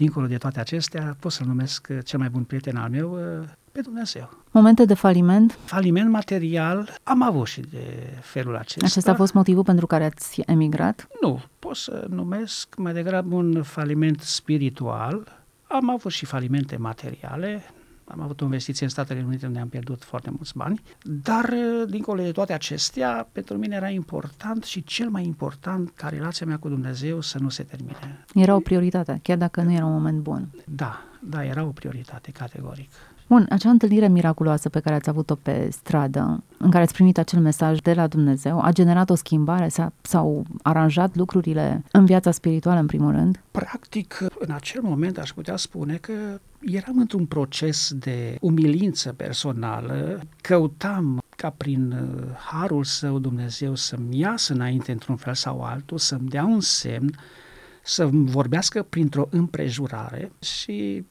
dincolo 0.00 0.26
de 0.26 0.36
toate 0.36 0.60
acestea, 0.60 1.16
pot 1.20 1.32
să-l 1.32 1.46
numesc 1.46 1.86
uh, 1.90 1.98
cel 2.04 2.18
mai 2.18 2.28
bun 2.28 2.44
prieten 2.44 2.76
al 2.76 2.90
meu, 2.90 3.12
uh, 3.12 3.48
pe 3.72 3.80
Dumnezeu. 3.80 4.30
Momente 4.50 4.84
de 4.84 4.94
faliment? 4.94 5.58
Faliment 5.64 6.10
material 6.10 6.94
am 7.02 7.22
avut 7.22 7.46
și 7.46 7.60
de 7.60 8.16
felul 8.20 8.56
acesta. 8.56 8.86
Acesta 8.86 9.10
a 9.10 9.14
fost 9.14 9.32
motivul 9.32 9.64
pentru 9.64 9.86
care 9.86 10.04
ați 10.04 10.42
emigrat? 10.46 11.08
Nu, 11.20 11.42
pot 11.58 11.76
să 11.76 12.06
numesc 12.08 12.74
mai 12.76 12.92
degrabă 12.92 13.34
un 13.34 13.62
faliment 13.62 14.20
spiritual. 14.20 15.44
Am 15.66 15.90
avut 15.90 16.12
și 16.12 16.24
falimente 16.26 16.76
materiale, 16.76 17.62
am 18.04 18.20
avut 18.20 18.40
o 18.40 18.44
investiție 18.44 18.84
în 18.84 18.90
Statele 18.90 19.24
Unite 19.26 19.46
unde 19.46 19.58
am 19.58 19.68
pierdut 19.68 20.04
foarte 20.04 20.30
mulți 20.30 20.56
bani, 20.56 20.82
dar 21.02 21.54
dincolo 21.88 22.22
de 22.22 22.32
toate 22.32 22.52
acestea, 22.52 23.28
pentru 23.32 23.56
mine 23.56 23.76
era 23.76 23.88
important 23.88 24.64
și 24.64 24.84
cel 24.84 25.08
mai 25.08 25.24
important 25.24 25.90
ca 25.90 26.08
relația 26.08 26.46
mea 26.46 26.58
cu 26.58 26.68
Dumnezeu 26.68 27.20
să 27.20 27.38
nu 27.38 27.48
se 27.48 27.62
termine. 27.62 28.24
Era 28.34 28.54
o 28.54 28.60
prioritate, 28.60 29.20
chiar 29.22 29.36
dacă 29.36 29.62
nu 29.62 29.72
era 29.72 29.84
un 29.84 29.92
moment 29.92 30.18
bun. 30.18 30.48
Da, 30.64 31.02
da, 31.20 31.44
era 31.44 31.64
o 31.64 31.70
prioritate, 31.70 32.30
categoric. 32.30 32.90
Bun, 33.30 33.46
acea 33.48 33.70
întâlnire 33.70 34.08
miraculoasă 34.08 34.68
pe 34.68 34.80
care 34.80 34.94
ați 34.94 35.08
avut-o 35.08 35.34
pe 35.34 35.68
stradă, 35.70 36.42
în 36.58 36.70
care 36.70 36.82
ați 36.82 36.92
primit 36.92 37.18
acel 37.18 37.40
mesaj 37.40 37.78
de 37.78 37.92
la 37.92 38.06
Dumnezeu, 38.06 38.60
a 38.60 38.72
generat 38.72 39.10
o 39.10 39.14
schimbare? 39.14 39.68
S-a, 39.68 39.92
s-au 40.02 40.44
aranjat 40.62 41.16
lucrurile 41.16 41.84
în 41.92 42.04
viața 42.04 42.30
spirituală, 42.30 42.80
în 42.80 42.86
primul 42.86 43.12
rând? 43.12 43.42
Practic, 43.50 44.18
în 44.38 44.54
acel 44.54 44.82
moment 44.82 45.18
aș 45.18 45.32
putea 45.32 45.56
spune 45.56 45.96
că 45.96 46.12
eram 46.60 46.98
într-un 46.98 47.26
proces 47.26 47.92
de 47.94 48.36
umilință 48.40 49.12
personală, 49.12 50.20
căutam 50.40 51.22
ca 51.36 51.50
prin 51.56 51.92
uh, 51.92 52.34
harul 52.50 52.84
său 52.84 53.18
Dumnezeu 53.18 53.74
să-mi 53.74 54.18
iasă 54.18 54.52
înainte 54.52 54.92
într-un 54.92 55.16
fel 55.16 55.34
sau 55.34 55.60
altul, 55.62 55.98
să-mi 55.98 56.28
dea 56.28 56.44
un 56.44 56.60
semn, 56.60 57.14
să 57.82 58.08
vorbească 58.12 58.82
printr-o 58.82 59.28
împrejurare 59.30 60.32
și 60.38 61.04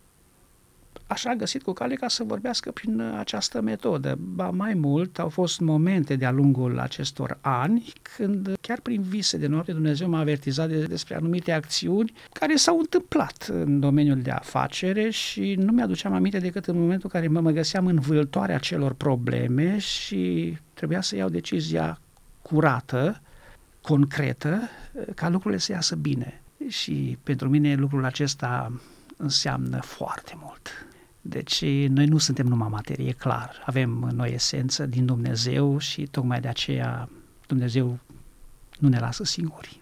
așa 1.10 1.30
a 1.30 1.36
găsit 1.36 1.64
cu 1.64 1.74
cale 1.74 1.96
ca 1.96 2.08
să 2.08 2.24
vorbească 2.24 2.72
prin 2.72 3.00
această 3.02 3.62
metodă. 3.62 4.18
Ba 4.20 4.50
mai 4.50 4.74
mult, 4.74 5.20
au 5.20 5.30
fost 5.30 5.60
momente 5.60 6.16
de-a 6.16 6.32
lungul 6.32 6.80
acestor 6.80 7.38
ani 7.42 7.94
când 8.02 8.56
chiar 8.62 8.80
prin 8.80 9.02
vise 9.02 9.38
de 9.38 9.48
noapte 9.48 9.72
Dumnezeu 9.72 10.10
m-a 10.10 10.20
avertizat 10.20 10.70
de, 10.70 10.84
despre 10.84 11.16
anumite 11.16 11.52
acțiuni 11.52 12.14
care 12.32 12.56
s-au 12.56 12.80
întâmplat 12.80 13.50
în 13.52 13.80
domeniul 13.80 14.22
de 14.22 14.32
afacere 14.32 15.10
și 15.10 15.56
nu 15.58 15.72
mi-aduceam 15.72 16.14
aminte 16.14 16.40
decât 16.40 16.66
în 16.66 16.80
momentul 16.80 17.10
în 17.14 17.20
care 17.20 17.32
mă, 17.32 17.40
mă 17.40 17.52
găseam 17.52 17.86
în 17.86 18.00
vâltoarea 18.00 18.58
celor 18.58 18.94
probleme 18.94 19.78
și 19.78 20.58
trebuia 20.74 21.02
să 21.02 21.16
iau 21.16 21.30
decizia 21.30 22.00
curată, 22.42 23.22
concretă, 23.82 24.70
ca 25.16 25.30
lucrurile 25.30 25.60
să 25.60 25.72
iasă 25.72 25.96
bine. 25.96 26.42
Și 26.68 27.18
pentru 27.24 27.50
mine 27.50 27.76
lucrul 27.76 28.06
acesta 28.06 28.72
înseamnă 29.18 29.80
foarte 29.82 30.34
mult. 30.42 30.89
Deci 31.22 31.66
noi 31.88 32.06
nu 32.06 32.18
suntem 32.18 32.46
numai 32.46 32.68
materie, 32.72 33.12
clar. 33.12 33.64
Avem 33.66 34.12
noi 34.16 34.32
esență 34.34 34.86
din 34.86 35.06
Dumnezeu 35.06 35.78
și 35.78 36.04
tocmai 36.04 36.40
de 36.40 36.48
aceea 36.48 37.10
Dumnezeu 37.48 38.00
nu 38.80 38.88
ne 38.88 39.00
lasă 39.00 39.24
singuri. 39.24 39.82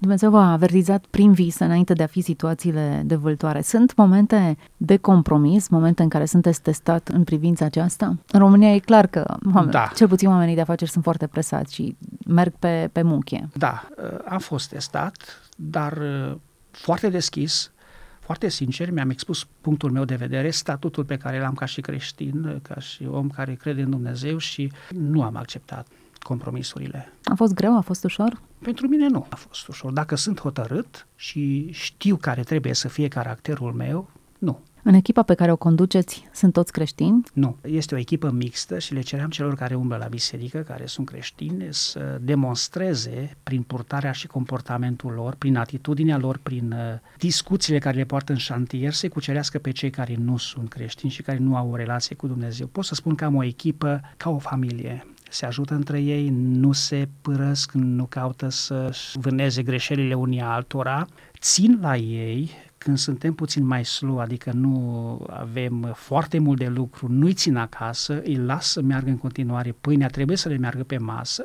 Dumnezeu 0.00 0.30
v-a 0.30 0.52
avertizat 0.52 1.04
prin 1.10 1.32
vis 1.32 1.58
înainte 1.58 1.92
de 1.92 2.02
a 2.02 2.06
fi 2.06 2.20
situațiile 2.20 3.02
de 3.04 3.14
vâltoare. 3.14 3.62
Sunt 3.62 3.96
momente 3.96 4.56
de 4.76 4.96
compromis, 4.96 5.68
momente 5.68 6.02
în 6.02 6.08
care 6.08 6.24
sunteți 6.24 6.62
testat 6.62 7.08
în 7.08 7.24
privința 7.24 7.64
aceasta? 7.64 8.06
În 8.06 8.38
România 8.38 8.74
e 8.74 8.78
clar 8.78 9.06
că 9.06 9.36
oameni, 9.54 9.72
da. 9.72 9.90
cel 9.94 10.08
puțin 10.08 10.28
oamenii 10.28 10.54
de 10.54 10.60
afaceri 10.60 10.90
sunt 10.90 11.04
foarte 11.04 11.26
presați 11.26 11.74
și 11.74 11.96
merg 12.26 12.52
pe, 12.58 12.90
pe 12.92 13.02
muchie. 13.02 13.48
Da, 13.54 13.88
am 14.28 14.38
fost 14.38 14.68
testat, 14.68 15.42
dar 15.56 15.98
foarte 16.70 17.08
deschis, 17.08 17.72
foarte 18.28 18.48
sincer, 18.48 18.90
mi-am 18.90 19.10
expus 19.10 19.46
punctul 19.60 19.90
meu 19.90 20.04
de 20.04 20.14
vedere, 20.14 20.50
statutul 20.50 21.04
pe 21.04 21.16
care 21.16 21.40
l-am 21.40 21.54
ca 21.54 21.64
și 21.64 21.80
creștin, 21.80 22.60
ca 22.62 22.80
și 22.80 23.04
om 23.10 23.28
care 23.28 23.54
crede 23.54 23.82
în 23.82 23.90
Dumnezeu 23.90 24.38
și 24.38 24.72
nu 24.88 25.22
am 25.22 25.36
acceptat 25.36 25.86
compromisurile. 26.18 27.12
A 27.24 27.34
fost 27.34 27.54
greu? 27.54 27.76
A 27.76 27.80
fost 27.80 28.04
ușor? 28.04 28.40
Pentru 28.58 28.88
mine 28.88 29.06
nu 29.06 29.26
a 29.28 29.34
fost 29.34 29.68
ușor. 29.68 29.92
Dacă 29.92 30.14
sunt 30.14 30.40
hotărât 30.40 31.06
și 31.16 31.68
știu 31.72 32.16
care 32.16 32.42
trebuie 32.42 32.74
să 32.74 32.88
fie 32.88 33.08
caracterul 33.08 33.72
meu, 33.72 34.10
nu. 34.38 34.60
În 34.82 34.94
echipa 34.94 35.22
pe 35.22 35.34
care 35.34 35.52
o 35.52 35.56
conduceți 35.56 36.28
sunt 36.32 36.52
toți 36.52 36.72
creștini? 36.72 37.22
Nu, 37.32 37.56
este 37.62 37.94
o 37.94 37.98
echipă 37.98 38.30
mixtă 38.30 38.78
și 38.78 38.94
le 38.94 39.00
ceream 39.00 39.30
celor 39.30 39.54
care 39.54 39.74
umblă 39.74 39.96
la 39.96 40.06
biserică, 40.06 40.58
care 40.58 40.86
sunt 40.86 41.06
creștini, 41.06 41.66
să 41.70 42.18
demonstreze 42.20 43.36
prin 43.42 43.62
purtarea 43.62 44.12
și 44.12 44.26
comportamentul 44.26 45.12
lor, 45.12 45.34
prin 45.34 45.56
atitudinea 45.56 46.18
lor, 46.18 46.38
prin 46.42 46.72
uh, 46.72 46.98
discuțiile 47.18 47.78
care 47.78 47.96
le 47.96 48.04
poartă 48.04 48.32
în 48.32 48.38
șantier, 48.38 48.92
să 48.92 49.08
cucerească 49.08 49.58
pe 49.58 49.70
cei 49.70 49.90
care 49.90 50.16
nu 50.18 50.36
sunt 50.36 50.68
creștini 50.68 51.12
și 51.12 51.22
care 51.22 51.38
nu 51.38 51.56
au 51.56 51.70
o 51.70 51.76
relație 51.76 52.16
cu 52.16 52.26
Dumnezeu. 52.26 52.66
Pot 52.66 52.84
să 52.84 52.94
spun 52.94 53.14
că 53.14 53.24
am 53.24 53.34
o 53.34 53.44
echipă 53.44 54.00
ca 54.16 54.30
o 54.30 54.38
familie 54.38 55.06
se 55.30 55.46
ajută 55.46 55.74
între 55.74 56.00
ei, 56.00 56.28
nu 56.34 56.72
se 56.72 57.08
părăsc, 57.22 57.72
nu 57.72 58.04
caută 58.04 58.48
să 58.48 58.90
vâneze 59.14 59.62
greșelile 59.62 60.14
unii 60.14 60.40
altora, 60.40 61.06
țin 61.38 61.78
la 61.80 61.96
ei, 61.96 62.50
când 62.78 62.98
suntem 62.98 63.34
puțin 63.34 63.66
mai 63.66 63.84
slow, 63.84 64.18
adică 64.18 64.50
nu 64.52 65.26
avem 65.30 65.92
foarte 65.94 66.38
mult 66.38 66.58
de 66.58 66.68
lucru, 66.68 67.12
nu-i 67.12 67.34
țin 67.34 67.56
acasă, 67.56 68.22
îi 68.22 68.36
las 68.36 68.70
să 68.70 68.82
meargă 68.82 69.10
în 69.10 69.18
continuare, 69.18 69.76
pâinea 69.80 70.08
trebuie 70.08 70.36
să 70.36 70.48
le 70.48 70.56
meargă 70.56 70.82
pe 70.82 70.98
masă 70.98 71.44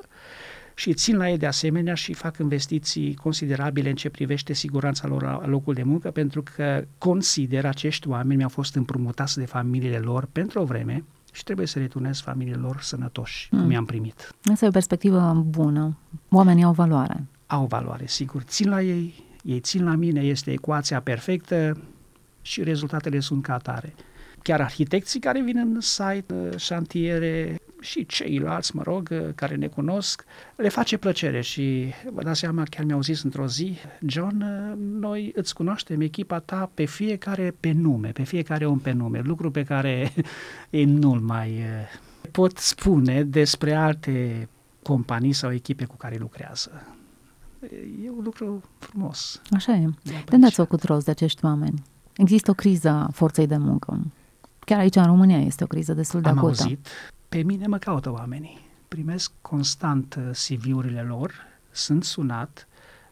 și 0.75 0.93
țin 0.93 1.17
la 1.17 1.29
ei 1.29 1.37
de 1.37 1.45
asemenea 1.45 1.93
și 1.93 2.13
fac 2.13 2.37
investiții 2.37 3.15
considerabile 3.15 3.89
în 3.89 3.95
ce 3.95 4.09
privește 4.09 4.53
siguranța 4.53 5.07
lor 5.07 5.21
la 5.21 5.47
locul 5.47 5.73
de 5.73 5.83
muncă, 5.83 6.11
pentru 6.11 6.43
că 6.55 6.85
consider 6.97 7.65
acești 7.65 8.07
oameni 8.07 8.35
mi-au 8.35 8.49
fost 8.49 8.75
împrumutați 8.75 9.37
de 9.37 9.45
familiile 9.45 9.97
lor 9.97 10.27
pentru 10.31 10.59
o 10.59 10.65
vreme 10.65 11.03
și 11.33 11.43
trebuie 11.43 11.67
să 11.67 11.79
returnez 11.79 12.19
familiile 12.19 12.57
lor 12.57 12.81
sănătoși, 12.81 13.47
mm. 13.51 13.61
cum 13.61 13.71
i-am 13.71 13.85
primit. 13.85 14.35
Asta 14.51 14.65
e 14.65 14.67
o 14.67 14.71
perspectivă 14.71 15.43
bună. 15.47 15.97
Oamenii 16.29 16.63
au 16.63 16.73
valoare. 16.73 17.27
Au 17.47 17.65
valoare, 17.65 18.07
sigur. 18.07 18.41
Țin 18.41 18.69
la 18.69 18.81
ei, 18.81 19.22
ei 19.43 19.59
țin 19.59 19.83
la 19.83 19.95
mine, 19.95 20.21
este 20.21 20.51
ecuația 20.51 21.01
perfectă 21.01 21.81
și 22.41 22.63
rezultatele 22.63 23.19
sunt 23.19 23.43
ca 23.43 23.53
atare. 23.53 23.93
Chiar 24.41 24.61
arhitecții 24.61 25.19
care 25.19 25.41
vin 25.41 25.57
în 25.57 25.81
site, 25.81 26.33
uh, 26.33 26.57
șantiere 26.57 27.55
și 27.81 28.05
ceilalți, 28.05 28.75
mă 28.75 28.81
rog, 28.81 29.09
uh, 29.11 29.29
care 29.35 29.55
ne 29.55 29.67
cunosc, 29.67 30.25
le 30.55 30.69
face 30.69 30.97
plăcere 30.97 31.41
și 31.41 31.93
vă 32.11 32.23
dați 32.23 32.39
seama, 32.39 32.63
chiar 32.69 32.85
mi-au 32.85 33.01
zis 33.01 33.23
într-o 33.23 33.47
zi, 33.47 33.77
John, 34.05 34.41
uh, 34.41 34.73
noi 34.77 35.31
îți 35.35 35.53
cunoaștem 35.53 36.01
echipa 36.01 36.39
ta 36.39 36.71
pe 36.73 36.85
fiecare 36.85 37.55
pe 37.59 37.71
nume, 37.71 38.09
pe 38.09 38.23
fiecare 38.23 38.65
om 38.65 38.79
pe 38.79 38.91
nume, 38.91 39.21
lucru 39.23 39.51
pe 39.51 39.63
care 39.63 40.13
ei 40.69 40.85
nu-l 40.85 41.19
mai 41.19 41.63
pot 42.31 42.57
spune 42.57 43.23
despre 43.23 43.73
alte 43.73 44.47
companii 44.81 45.33
sau 45.33 45.53
echipe 45.53 45.85
cu 45.85 45.95
care 45.95 46.17
lucrează 46.19 46.93
e 48.03 48.09
un 48.09 48.23
lucru 48.23 48.61
frumos. 48.77 49.41
Așa 49.51 49.73
e. 49.73 49.89
De 50.03 50.33
unde 50.33 50.45
ați 50.45 50.55
făcut 50.55 50.83
rost 50.83 51.05
de 51.05 51.11
acești 51.11 51.45
oameni? 51.45 51.83
Există 52.17 52.51
o 52.51 52.53
criză 52.53 52.89
a 52.89 53.09
forței 53.11 53.47
de 53.47 53.57
muncă. 53.57 53.99
Chiar 54.59 54.79
aici, 54.79 54.95
în 54.95 55.05
România, 55.05 55.39
este 55.39 55.63
o 55.63 55.67
criză 55.67 55.93
destul 55.93 56.21
de 56.21 56.29
Am 56.29 56.37
acută. 56.37 56.61
auzit. 56.61 56.87
Pe 57.29 57.43
mine 57.43 57.67
mă 57.67 57.77
caută 57.77 58.11
oamenii. 58.11 58.59
Primesc 58.87 59.31
constant 59.41 60.19
uh, 60.19 60.37
CV-urile 60.47 61.01
lor, 61.01 61.33
sunt 61.71 62.03
sunat, 62.03 62.67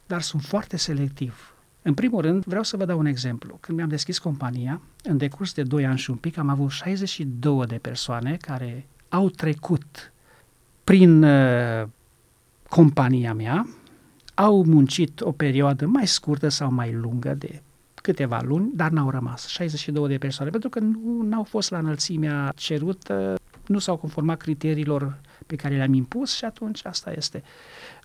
dar 0.07 0.21
sunt 0.21 0.41
foarte 0.41 0.77
selectiv. 0.77 1.55
În 1.81 1.93
primul 1.93 2.21
rând, 2.21 2.43
vreau 2.43 2.63
să 2.63 2.77
vă 2.77 2.85
dau 2.85 2.99
un 2.99 3.05
exemplu. 3.05 3.57
Când 3.59 3.77
mi-am 3.77 3.89
deschis 3.89 4.19
compania, 4.19 4.81
în 5.03 5.17
decurs 5.17 5.53
de 5.53 5.63
2 5.63 5.85
ani 5.85 5.97
și 5.97 6.09
un 6.09 6.15
pic, 6.15 6.37
am 6.37 6.49
avut 6.49 6.69
62 6.69 7.65
de 7.65 7.75
persoane 7.75 8.37
care 8.41 8.87
au 9.09 9.29
trecut 9.29 10.13
prin 10.83 11.23
uh, 11.23 11.87
compania 12.69 13.33
mea, 13.33 13.67
au 14.33 14.63
muncit 14.63 15.21
o 15.21 15.31
perioadă 15.31 15.85
mai 15.85 16.07
scurtă 16.07 16.49
sau 16.49 16.71
mai 16.71 16.93
lungă 16.93 17.33
de 17.33 17.61
câteva 18.01 18.41
luni, 18.43 18.71
dar 18.73 18.89
n-au 18.89 19.09
rămas 19.09 19.47
62 19.47 20.07
de 20.07 20.17
persoane, 20.17 20.51
pentru 20.51 20.69
că 20.69 20.79
nu 20.79 21.35
au 21.35 21.43
fost 21.43 21.71
la 21.71 21.77
înălțimea 21.77 22.53
cerută, 22.55 23.35
nu 23.65 23.79
s-au 23.79 23.97
conformat 23.97 24.41
criteriilor 24.41 25.19
pe 25.47 25.55
care 25.55 25.75
le-am 25.75 25.93
impus 25.93 26.35
și 26.35 26.45
atunci 26.45 26.85
asta 26.85 27.11
este. 27.15 27.43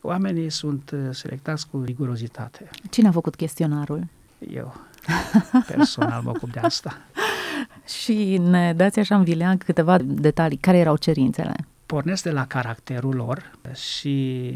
Oamenii 0.02 0.50
sunt 0.50 0.90
uh, 0.90 1.08
selectați 1.10 1.68
cu 1.68 1.82
rigurozitate. 1.84 2.70
Cine 2.90 3.08
a 3.08 3.10
făcut 3.10 3.34
chestionarul? 3.34 4.06
Eu, 4.38 4.74
personal, 5.76 6.22
mă 6.22 6.30
ocup 6.30 6.52
de 6.52 6.58
asta. 6.58 6.98
și 8.02 8.38
ne 8.38 8.72
dați 8.72 8.98
așa 8.98 9.16
în 9.16 9.24
vileag 9.24 9.64
câteva 9.64 9.98
detalii. 9.98 10.56
Care 10.56 10.78
erau 10.78 10.96
cerințele? 10.96 11.54
Pornesc 11.86 12.22
de 12.22 12.30
la 12.30 12.46
caracterul 12.46 13.14
lor 13.14 13.50
și 13.74 14.54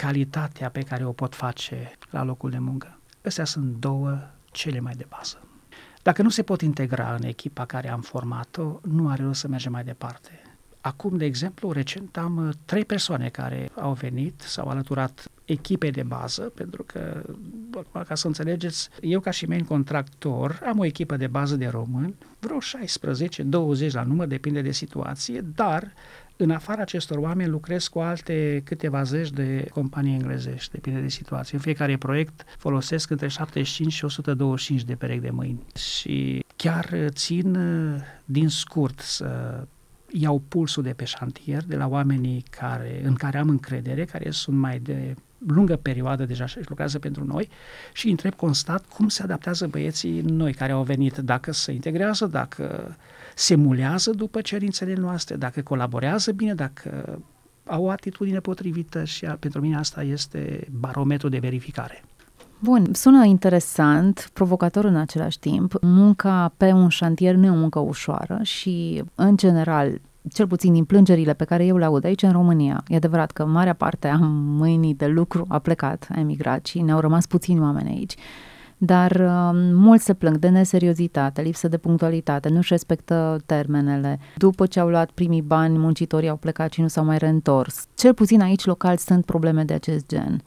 calitatea 0.00 0.70
pe 0.70 0.82
care 0.82 1.04
o 1.04 1.12
pot 1.12 1.34
face 1.34 1.92
la 2.10 2.22
locul 2.22 2.50
de 2.50 2.58
muncă. 2.58 2.98
Astea 3.24 3.44
sunt 3.44 3.64
două 3.64 4.18
cele 4.50 4.80
mai 4.80 4.94
de 4.96 5.06
bază. 5.08 5.40
Dacă 6.02 6.22
nu 6.22 6.28
se 6.28 6.42
pot 6.42 6.60
integra 6.60 7.14
în 7.14 7.22
echipa 7.22 7.64
care 7.66 7.90
am 7.90 8.00
format-o, 8.00 8.80
nu 8.82 9.08
are 9.08 9.22
rost 9.22 9.40
să 9.40 9.48
mergem 9.48 9.72
mai 9.72 9.84
departe. 9.84 10.42
Acum, 10.80 11.16
de 11.16 11.24
exemplu, 11.24 11.72
recent 11.72 12.16
am 12.16 12.36
uh, 12.36 12.54
trei 12.64 12.84
persoane 12.84 13.28
care 13.28 13.70
au 13.74 13.92
venit, 13.92 14.40
s-au 14.40 14.68
alăturat 14.68 15.24
echipei 15.44 15.90
de 15.90 16.02
bază, 16.02 16.42
pentru 16.42 16.82
că 16.82 17.22
ca 18.06 18.14
să 18.14 18.26
înțelegeți, 18.26 18.88
eu 19.00 19.20
ca 19.20 19.30
și 19.30 19.46
main 19.46 19.64
contractor 19.64 20.60
am 20.66 20.78
o 20.78 20.84
echipă 20.84 21.16
de 21.16 21.26
bază 21.26 21.56
de 21.56 21.66
români, 21.66 22.14
vreo 22.38 22.58
16-20 23.88 23.90
la 23.90 24.02
număr, 24.02 24.26
depinde 24.26 24.60
de 24.60 24.72
situație, 24.72 25.40
dar 25.54 25.92
în 26.40 26.50
afara 26.50 26.82
acestor 26.82 27.18
oameni 27.18 27.50
lucrez 27.50 27.88
cu 27.88 27.98
alte 27.98 28.62
câteva 28.64 29.02
zeci 29.02 29.30
de 29.30 29.66
companii 29.72 30.14
englezești, 30.14 30.72
depinde 30.72 31.00
de 31.00 31.08
situație. 31.08 31.56
În 31.56 31.62
fiecare 31.62 31.96
proiect 31.96 32.44
folosesc 32.58 33.10
între 33.10 33.28
75 33.28 33.92
și 33.92 34.04
125 34.04 34.84
de 34.84 34.94
perechi 34.94 35.20
de 35.20 35.30
mâini 35.30 35.62
și 35.76 36.44
chiar 36.56 36.90
țin 37.08 37.58
din 38.24 38.48
scurt 38.48 39.00
să 39.00 39.60
iau 40.12 40.42
pulsul 40.48 40.82
de 40.82 40.92
pe 40.92 41.04
șantier 41.04 41.64
de 41.64 41.76
la 41.76 41.86
oamenii 41.86 42.44
care, 42.50 43.00
în 43.04 43.14
care 43.14 43.38
am 43.38 43.48
încredere, 43.48 44.04
care 44.04 44.30
sunt 44.30 44.56
mai 44.56 44.78
de 44.78 45.14
lungă 45.46 45.76
perioadă 45.76 46.24
deja 46.24 46.46
și 46.46 46.58
lucrează 46.68 46.98
pentru 46.98 47.24
noi 47.24 47.48
și 47.92 48.04
îi 48.04 48.10
întreb 48.10 48.34
constat 48.34 48.84
cum 48.88 49.08
se 49.08 49.22
adaptează 49.22 49.66
băieții 49.66 50.20
noi 50.20 50.52
care 50.52 50.72
au 50.72 50.82
venit, 50.82 51.16
dacă 51.16 51.52
se 51.52 51.72
integrează, 51.72 52.26
dacă 52.26 52.96
se 53.34 53.54
mulează 53.54 54.10
după 54.10 54.40
cerințele 54.40 54.94
noastre, 54.94 55.36
dacă 55.36 55.62
colaborează 55.62 56.32
bine, 56.32 56.54
dacă 56.54 57.18
au 57.64 57.84
o 57.84 57.90
atitudine 57.90 58.40
potrivită 58.40 59.04
și 59.04 59.24
pentru 59.24 59.60
mine 59.60 59.76
asta 59.76 60.02
este 60.02 60.66
barometru 60.70 61.28
de 61.28 61.38
verificare. 61.38 62.02
Bun, 62.62 62.86
sună 62.92 63.24
interesant, 63.24 64.30
provocator 64.32 64.84
în 64.84 64.96
același 64.96 65.38
timp. 65.38 65.74
Munca 65.82 66.52
pe 66.56 66.72
un 66.72 66.88
șantier 66.88 67.34
nu 67.34 67.46
e 67.46 67.50
o 67.50 67.54
muncă 67.54 67.78
ușoară 67.78 68.38
și, 68.42 69.04
în 69.14 69.36
general, 69.36 70.00
cel 70.32 70.46
puțin 70.46 70.72
din 70.72 70.84
plângerile 70.84 71.34
pe 71.34 71.44
care 71.44 71.64
eu 71.64 71.76
le 71.76 71.84
aud 71.84 72.04
aici 72.04 72.22
în 72.22 72.32
România, 72.32 72.82
e 72.88 72.96
adevărat 72.96 73.30
că 73.30 73.46
marea 73.46 73.72
parte 73.72 74.08
a 74.08 74.16
mâinii 74.56 74.94
de 74.94 75.06
lucru 75.06 75.44
a 75.48 75.58
plecat, 75.58 76.08
a 76.14 76.20
emigrat 76.20 76.66
și 76.66 76.80
ne-au 76.80 77.00
rămas 77.00 77.26
puțini 77.26 77.60
oameni 77.60 77.88
aici. 77.88 78.14
Dar 78.78 79.10
uh, 79.10 79.50
mulți 79.72 80.04
se 80.04 80.14
plâng 80.14 80.36
de 80.36 80.48
neseriozitate, 80.48 81.42
lipsă 81.42 81.68
de 81.68 81.78
punctualitate, 81.78 82.48
nu-și 82.48 82.72
respectă 82.72 83.40
termenele. 83.46 84.18
După 84.36 84.66
ce 84.66 84.80
au 84.80 84.88
luat 84.88 85.10
primii 85.10 85.42
bani, 85.42 85.78
muncitorii 85.78 86.28
au 86.28 86.36
plecat 86.36 86.72
și 86.72 86.80
nu 86.80 86.88
s-au 86.88 87.04
mai 87.04 87.18
reîntors. 87.18 87.86
Cel 87.94 88.14
puțin 88.14 88.40
aici 88.40 88.64
local 88.64 88.96
sunt 88.96 89.24
probleme 89.24 89.64
de 89.64 89.72
acest 89.72 90.06
gen. 90.08 90.42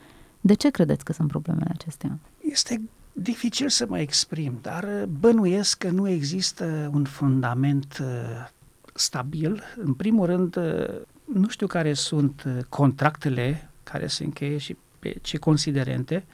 De 0.45 0.53
ce 0.53 0.69
credeți 0.69 1.03
că 1.03 1.13
sunt 1.13 1.27
problemele 1.27 1.71
acestea? 1.73 2.19
Este 2.51 2.81
dificil 3.13 3.69
să 3.69 3.85
mă 3.89 3.99
exprim, 3.99 4.59
dar 4.61 5.05
bănuiesc 5.19 5.77
că 5.77 5.89
nu 5.89 6.09
există 6.09 6.89
un 6.93 7.03
fundament 7.03 7.97
uh, 8.01 8.47
stabil. 8.93 9.63
În 9.83 9.93
primul 9.93 10.25
rând, 10.25 10.55
uh, 10.55 11.01
nu 11.33 11.47
știu 11.47 11.67
care 11.67 11.93
sunt 11.93 12.43
uh, 12.47 12.63
contractele 12.69 13.69
care 13.83 14.07
se 14.07 14.23
încheie 14.23 14.57
și 14.57 14.77
pe 14.99 15.15
ce 15.21 15.37
considerente. 15.37 16.25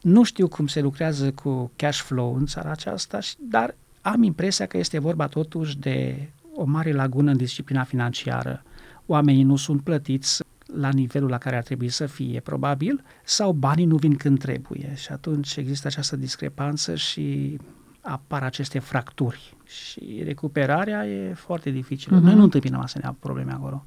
Nu 0.00 0.22
știu 0.22 0.48
cum 0.48 0.66
se 0.66 0.80
lucrează 0.80 1.32
cu 1.32 1.70
cash 1.76 2.00
flow 2.00 2.34
în 2.34 2.46
țara 2.46 2.70
aceasta, 2.70 3.18
dar 3.38 3.74
am 4.00 4.22
impresia 4.22 4.66
că 4.66 4.76
este 4.76 4.98
vorba 4.98 5.26
totuși 5.26 5.78
de 5.78 6.28
o 6.54 6.64
mare 6.64 6.92
lagună 6.92 7.30
în 7.30 7.36
disciplina 7.36 7.84
financiară. 7.84 8.62
Oamenii 9.06 9.42
nu 9.42 9.56
sunt 9.56 9.82
plătiți 9.82 10.42
la 10.74 10.88
nivelul 10.88 11.28
la 11.28 11.38
care 11.38 11.56
ar 11.56 11.62
trebui 11.62 11.88
să 11.88 12.06
fie, 12.06 12.40
probabil, 12.40 13.02
sau 13.24 13.52
banii 13.52 13.84
nu 13.84 13.96
vin 13.96 14.16
când 14.16 14.38
trebuie. 14.38 14.92
Și 14.94 15.12
atunci 15.12 15.56
există 15.56 15.86
această 15.86 16.16
discrepanță 16.16 16.94
și 16.94 17.58
apar 18.00 18.42
aceste 18.42 18.78
fracturi 18.78 19.56
și 19.64 20.22
recuperarea 20.24 21.06
e 21.06 21.34
foarte 21.34 21.70
dificilă. 21.70 22.18
Uh-huh. 22.18 22.22
Noi 22.22 22.34
nu 22.34 22.42
întâmpinăm 22.42 22.80
asemenea 22.80 23.16
probleme 23.20 23.52
acolo. 23.52 23.84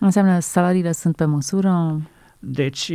Înseamnă 0.00 0.38
salariile 0.38 0.92
sunt 0.92 1.16
pe 1.16 1.24
măsură? 1.24 2.00
Deci 2.38 2.92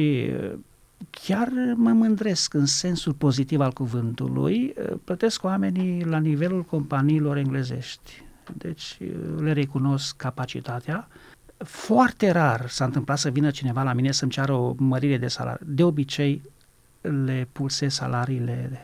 chiar 1.10 1.52
mă 1.76 1.92
mândresc 1.92 2.54
în 2.54 2.66
sensul 2.66 3.14
pozitiv 3.14 3.60
al 3.60 3.72
cuvântului, 3.72 4.74
plătesc 5.04 5.44
oamenii 5.44 6.04
la 6.04 6.18
nivelul 6.18 6.64
companiilor 6.64 7.38
englezești. 7.38 8.24
Deci 8.54 8.98
le 9.38 9.52
recunosc 9.54 10.16
capacitatea. 10.16 11.08
Foarte 11.58 12.32
rar 12.32 12.70
s-a 12.70 12.86
întâmplat 12.86 13.18
să 13.18 13.30
vină 13.30 13.50
cineva 13.52 13.84
la 13.84 13.94
mine 13.94 14.12
să-mi 14.12 14.32
ceară 14.32 14.54
o 14.54 14.74
mărire 14.78 15.18
de 15.18 15.28
salariu. 15.28 15.66
De 15.70 15.84
obicei 15.84 16.42
le 17.02 17.48
pulsez 17.52 17.94
salariile 17.94 18.80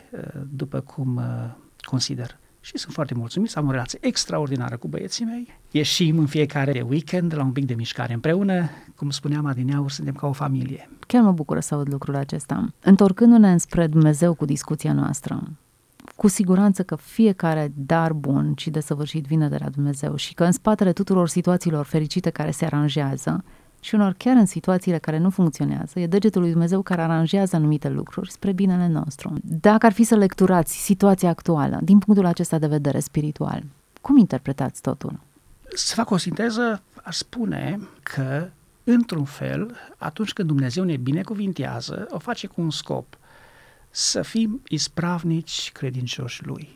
după 0.50 0.80
cum 0.80 1.22
consider. 1.82 2.38
Și 2.60 2.77
sunt 2.77 2.94
foarte 2.94 3.13
mulțumit 3.13 3.50
să 3.50 3.60
am 3.60 3.68
o 3.68 3.72
relație 3.72 4.00
extraordinară 4.01 4.77
cu 4.77 4.88
băieții 4.88 5.25
mei. 5.25 5.60
Ieșim 5.72 6.18
în 6.18 6.25
fiecare 6.25 6.86
weekend 6.89 7.36
la 7.36 7.44
un 7.44 7.51
pic 7.51 7.65
de 7.65 7.74
mișcare 7.74 8.13
împreună. 8.13 8.70
Cum 8.96 9.10
spuneam 9.10 9.46
adineauri, 9.46 9.94
suntem 9.94 10.13
ca 10.13 10.27
o 10.27 10.32
familie. 10.32 10.89
Chiar 11.08 11.22
mă 11.22 11.32
bucură 11.32 11.60
să 11.60 11.75
aud 11.75 11.92
lucrul 11.92 12.16
acesta. 12.16 12.74
Întorcându-ne 12.83 13.51
înspre 13.51 13.88
Dumnezeu 13.88 14.33
cu 14.33 14.46
discuția 14.46 14.94
noastră, 14.94 15.44
cu 16.24 16.29
siguranță 16.29 16.83
că 16.83 16.96
fiecare 16.96 17.72
dar 17.75 18.14
bun 18.14 18.53
și 18.55 18.70
desăvârșit 18.70 19.25
vine 19.25 19.50
de 19.50 19.57
la 19.59 19.70
Dumnezeu 19.70 20.16
și 20.16 20.33
că 20.33 20.44
în 20.44 20.51
spatele 20.51 20.94
tuturor 20.94 21.27
situațiilor 21.27 21.86
fericite 21.86 22.29
care 22.29 22.51
se 22.51 22.66
aranjează, 22.66 23.44
și 23.79 23.96
unor 23.96 24.14
chiar 24.18 24.36
în 24.36 24.46
situațiile 24.46 24.98
care 24.98 25.18
nu 25.18 25.29
funcționează, 25.29 26.00
e 26.00 26.07
degetul 26.07 26.42
lui 26.42 26.51
Dumnezeu 26.51 26.81
care 26.81 27.01
aranjează 27.01 27.55
anumite 27.55 27.90
lucruri 27.90 28.31
spre 28.31 28.51
binele 28.51 28.88
nostru. 28.88 29.33
Dacă 29.42 29.86
ar 29.86 29.92
fi 29.92 30.03
să 30.03 30.16
lecturați 30.16 30.83
situația 30.83 31.29
actuală 31.29 31.79
din 31.81 32.00
punctul 32.00 32.25
acesta 32.25 32.59
de 32.59 32.68
vedere 32.68 33.00
spiritual, 33.00 33.64
cum 34.01 34.18
interpretați 34.18 34.81
totul? 34.81 35.20
Să 35.74 35.96
fac 35.96 36.09
o 36.09 36.18
sinteză, 36.18 36.81
aș 37.03 37.16
spune 37.16 37.79
că, 38.03 38.48
într-un 38.83 39.24
fel, 39.24 39.75
atunci 39.98 40.33
când 40.33 40.48
Dumnezeu 40.48 40.83
ne 40.83 40.98
binecuvintează, 40.98 42.07
o 42.09 42.20
face 42.20 42.48
cu 42.48 42.62
un 42.62 42.72
scop, 42.72 43.18
să 43.96 44.22
fim 44.22 44.62
ispravnici 44.68 45.72
credincioși 45.74 46.46
Lui. 46.46 46.70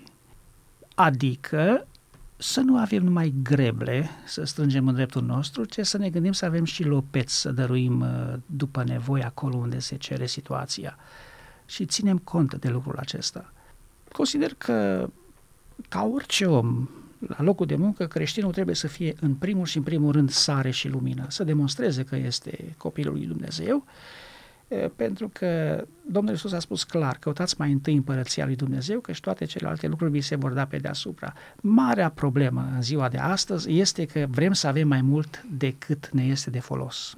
Adică 0.95 1.87
să 2.35 2.59
nu 2.59 2.77
avem 2.77 3.03
numai 3.03 3.33
greble 3.43 4.09
să 4.25 4.43
strângem 4.43 4.87
în 4.87 4.93
dreptul 4.93 5.23
nostru, 5.23 5.63
ci 5.63 5.79
să 5.81 5.97
ne 5.97 6.09
gândim 6.09 6.31
să 6.31 6.45
avem 6.45 6.63
și 6.63 6.83
lopeți 6.83 7.41
să 7.41 7.51
dăruim 7.51 7.99
uh, 7.99 8.33
după 8.45 8.83
nevoie 8.83 9.23
acolo 9.23 9.55
unde 9.55 9.79
se 9.79 9.95
cere 9.95 10.25
situația. 10.25 10.97
Și 11.65 11.85
ținem 11.85 12.17
cont 12.17 12.55
de 12.55 12.69
lucrul 12.69 12.97
acesta. 12.97 13.53
Consider 14.11 14.53
că, 14.57 15.09
ca 15.89 16.03
orice 16.03 16.45
om, 16.45 16.89
la 17.19 17.43
locul 17.43 17.65
de 17.65 17.75
muncă, 17.75 18.07
creștinul 18.07 18.51
trebuie 18.51 18.75
să 18.75 18.87
fie 18.87 19.15
în 19.19 19.35
primul 19.35 19.65
și 19.65 19.77
în 19.77 19.83
primul 19.83 20.11
rând 20.11 20.29
sare 20.29 20.71
și 20.71 20.87
lumină, 20.87 21.25
să 21.27 21.43
demonstreze 21.43 22.03
că 22.03 22.15
este 22.15 22.73
copilul 22.77 23.13
lui 23.13 23.25
Dumnezeu 23.25 23.85
pentru 24.95 25.29
că 25.33 25.83
Domnul 26.11 26.31
Iisus 26.31 26.51
a 26.51 26.59
spus 26.59 26.83
clar, 26.83 27.17
căutați 27.19 27.55
mai 27.57 27.71
întâi 27.71 27.95
împărăția 27.95 28.45
lui 28.45 28.55
Dumnezeu, 28.55 28.99
că 28.99 29.11
și 29.11 29.21
toate 29.21 29.45
celelalte 29.45 29.87
lucruri 29.87 30.11
vi 30.11 30.21
se 30.21 30.35
vor 30.35 30.51
da 30.51 30.65
pe 30.65 30.77
deasupra. 30.77 31.33
Marea 31.61 32.09
problemă 32.09 32.69
în 32.75 32.81
ziua 32.81 33.09
de 33.09 33.17
astăzi 33.17 33.79
este 33.79 34.05
că 34.05 34.25
vrem 34.29 34.53
să 34.53 34.67
avem 34.67 34.87
mai 34.87 35.01
mult 35.01 35.45
decât 35.57 36.09
ne 36.11 36.23
este 36.23 36.49
de 36.49 36.59
folos. 36.59 37.17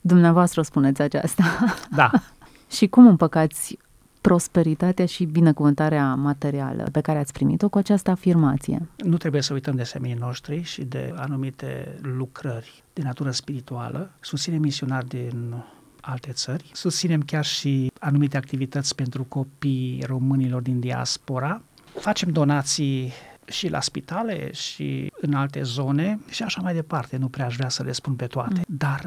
Dumneavoastră 0.00 0.62
spuneți 0.62 1.02
aceasta. 1.02 1.44
Da. 1.96 2.10
și 2.76 2.86
cum 2.86 3.06
împăcați 3.06 3.78
prosperitatea 4.20 5.06
și 5.06 5.24
binecuvântarea 5.24 6.14
materială 6.14 6.88
pe 6.92 7.00
care 7.00 7.18
ați 7.18 7.32
primit-o 7.32 7.68
cu 7.68 7.78
această 7.78 8.10
afirmație? 8.10 8.88
Nu 8.96 9.16
trebuie 9.16 9.42
să 9.42 9.52
uităm 9.52 9.74
de 9.74 9.82
semenii 9.82 10.16
noștri 10.16 10.62
și 10.62 10.84
de 10.84 11.12
anumite 11.16 11.98
lucrări 12.02 12.82
de 12.92 13.02
natură 13.02 13.30
spirituală. 13.30 14.10
Susține 14.20 14.58
misionari 14.58 15.08
din 15.08 15.54
alte 16.00 16.30
țări. 16.32 16.70
Susținem 16.72 17.22
chiar 17.22 17.44
și 17.44 17.92
anumite 18.00 18.36
activități 18.36 18.94
pentru 18.94 19.24
copii 19.24 20.02
românilor 20.06 20.62
din 20.62 20.80
diaspora. 20.80 21.62
Facem 22.00 22.30
donații 22.30 23.12
și 23.44 23.68
la 23.68 23.80
spitale 23.80 24.52
și 24.52 25.12
în 25.20 25.34
alte 25.34 25.62
zone 25.62 26.20
și 26.28 26.42
așa 26.42 26.60
mai 26.60 26.74
departe. 26.74 27.16
Nu 27.16 27.28
prea 27.28 27.46
aș 27.46 27.56
vrea 27.56 27.68
să 27.68 27.82
le 27.82 27.92
spun 27.92 28.14
pe 28.14 28.26
toate. 28.26 28.54
Mm. 28.54 28.76
Dar, 28.78 29.06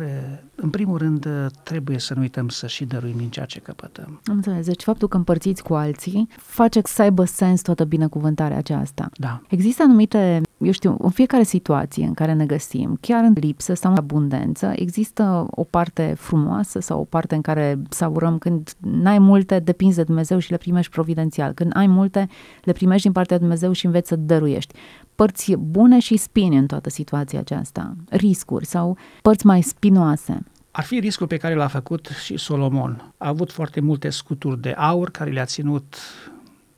în 0.56 0.70
primul 0.70 0.98
rând, 0.98 1.28
trebuie 1.64 2.00
să 2.00 2.14
nu 2.14 2.22
uităm 2.22 2.50
să 2.50 2.68
și 2.68 2.86
dăruim 2.86 3.18
din 3.18 3.30
ceea 3.30 3.46
ce 3.46 3.60
căpătăm. 3.60 4.22
Am 4.26 4.36
înțeles. 4.36 4.66
Deci 4.66 4.84
faptul 4.84 5.08
că 5.08 5.18
împărțiți 5.18 5.64
cu 5.64 5.74
alții 5.74 6.28
face 6.38 6.82
să 6.84 7.02
aibă 7.02 7.26
sens 7.26 7.62
toată 7.62 7.84
binecuvântarea 7.84 8.58
aceasta. 8.58 9.10
Da. 9.14 9.42
Există 9.50 9.84
anumite 9.84 10.42
eu 10.66 10.72
știu, 10.72 10.96
în 11.00 11.10
fiecare 11.10 11.44
situație 11.44 12.06
în 12.06 12.14
care 12.14 12.34
ne 12.34 12.46
găsim, 12.46 12.98
chiar 13.02 13.24
în 13.24 13.34
lipsă 13.36 13.74
sau 13.74 13.92
în 13.92 13.98
abundență, 13.98 14.74
există 14.76 15.48
o 15.50 15.64
parte 15.64 16.14
frumoasă 16.18 16.80
sau 16.80 17.00
o 17.00 17.04
parte 17.04 17.36
în 17.36 17.42
care 17.42 17.80
saurăm 17.90 18.38
când 18.38 18.74
n-ai 18.80 19.20
multe, 19.20 19.60
depinzi 19.60 19.96
de 19.96 20.04
Dumnezeu 20.04 20.40
și 20.40 20.52
le 20.52 20.58
primești 20.58 20.92
providențial. 20.92 21.54
Când 21.54 21.72
ai 21.76 21.88
multe, 21.88 22.28
le 22.64 22.72
primești 22.72 23.04
din 23.04 23.12
partea 23.12 23.38
Dumnezeu 23.38 23.72
și 23.72 23.86
înveți 23.86 24.08
să 24.08 24.16
dăruiești. 24.16 24.74
Părți 25.16 25.56
bune 25.56 26.00
și 26.00 26.18
spini 26.18 26.58
în 26.58 26.66
toată 26.66 26.90
situația 26.90 27.40
aceasta, 27.40 27.96
riscuri 28.10 28.66
sau 28.66 28.98
părți 29.22 29.46
mai 29.46 29.62
spinoase. 29.62 30.44
Ar 30.72 30.84
fi 30.84 31.00
riscul 31.00 31.28
pe 31.28 31.38
care 31.38 31.54
l-a 31.56 31.68
făcut 31.68 32.08
și 32.24 32.38
Solomon. 32.38 33.14
A 33.18 33.28
avut 33.28 33.52
foarte 33.52 33.80
multe 33.80 34.10
scuturi 34.10 34.62
de 34.62 34.72
aur 34.72 35.10
care 35.10 35.32
le-a 35.32 35.46
ținut 35.46 35.96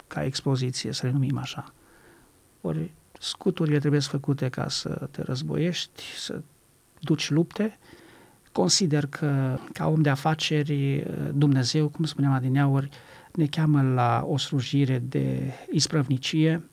ca 0.07 0.23
expoziție, 0.23 0.91
să 0.91 1.05
le 1.05 1.11
numim 1.11 1.37
așa. 1.37 1.73
Ori 2.61 2.91
scuturile 3.19 3.79
trebuie 3.79 4.01
să 4.01 4.09
făcute 4.09 4.49
ca 4.49 4.69
să 4.69 5.07
te 5.11 5.21
războiești, 5.21 6.03
să 6.17 6.41
duci 6.99 7.29
lupte. 7.29 7.77
Consider 8.51 9.05
că, 9.05 9.57
ca 9.73 9.87
om 9.87 10.01
de 10.01 10.09
afaceri, 10.09 11.07
Dumnezeu, 11.33 11.87
cum 11.87 12.05
spuneam 12.05 12.33
adineauri, 12.33 12.89
ne 13.33 13.45
cheamă 13.45 13.81
la 13.81 14.23
o 14.27 14.37
slujire 14.37 14.99
de 14.99 15.51
isprăvnicie, 15.71 16.63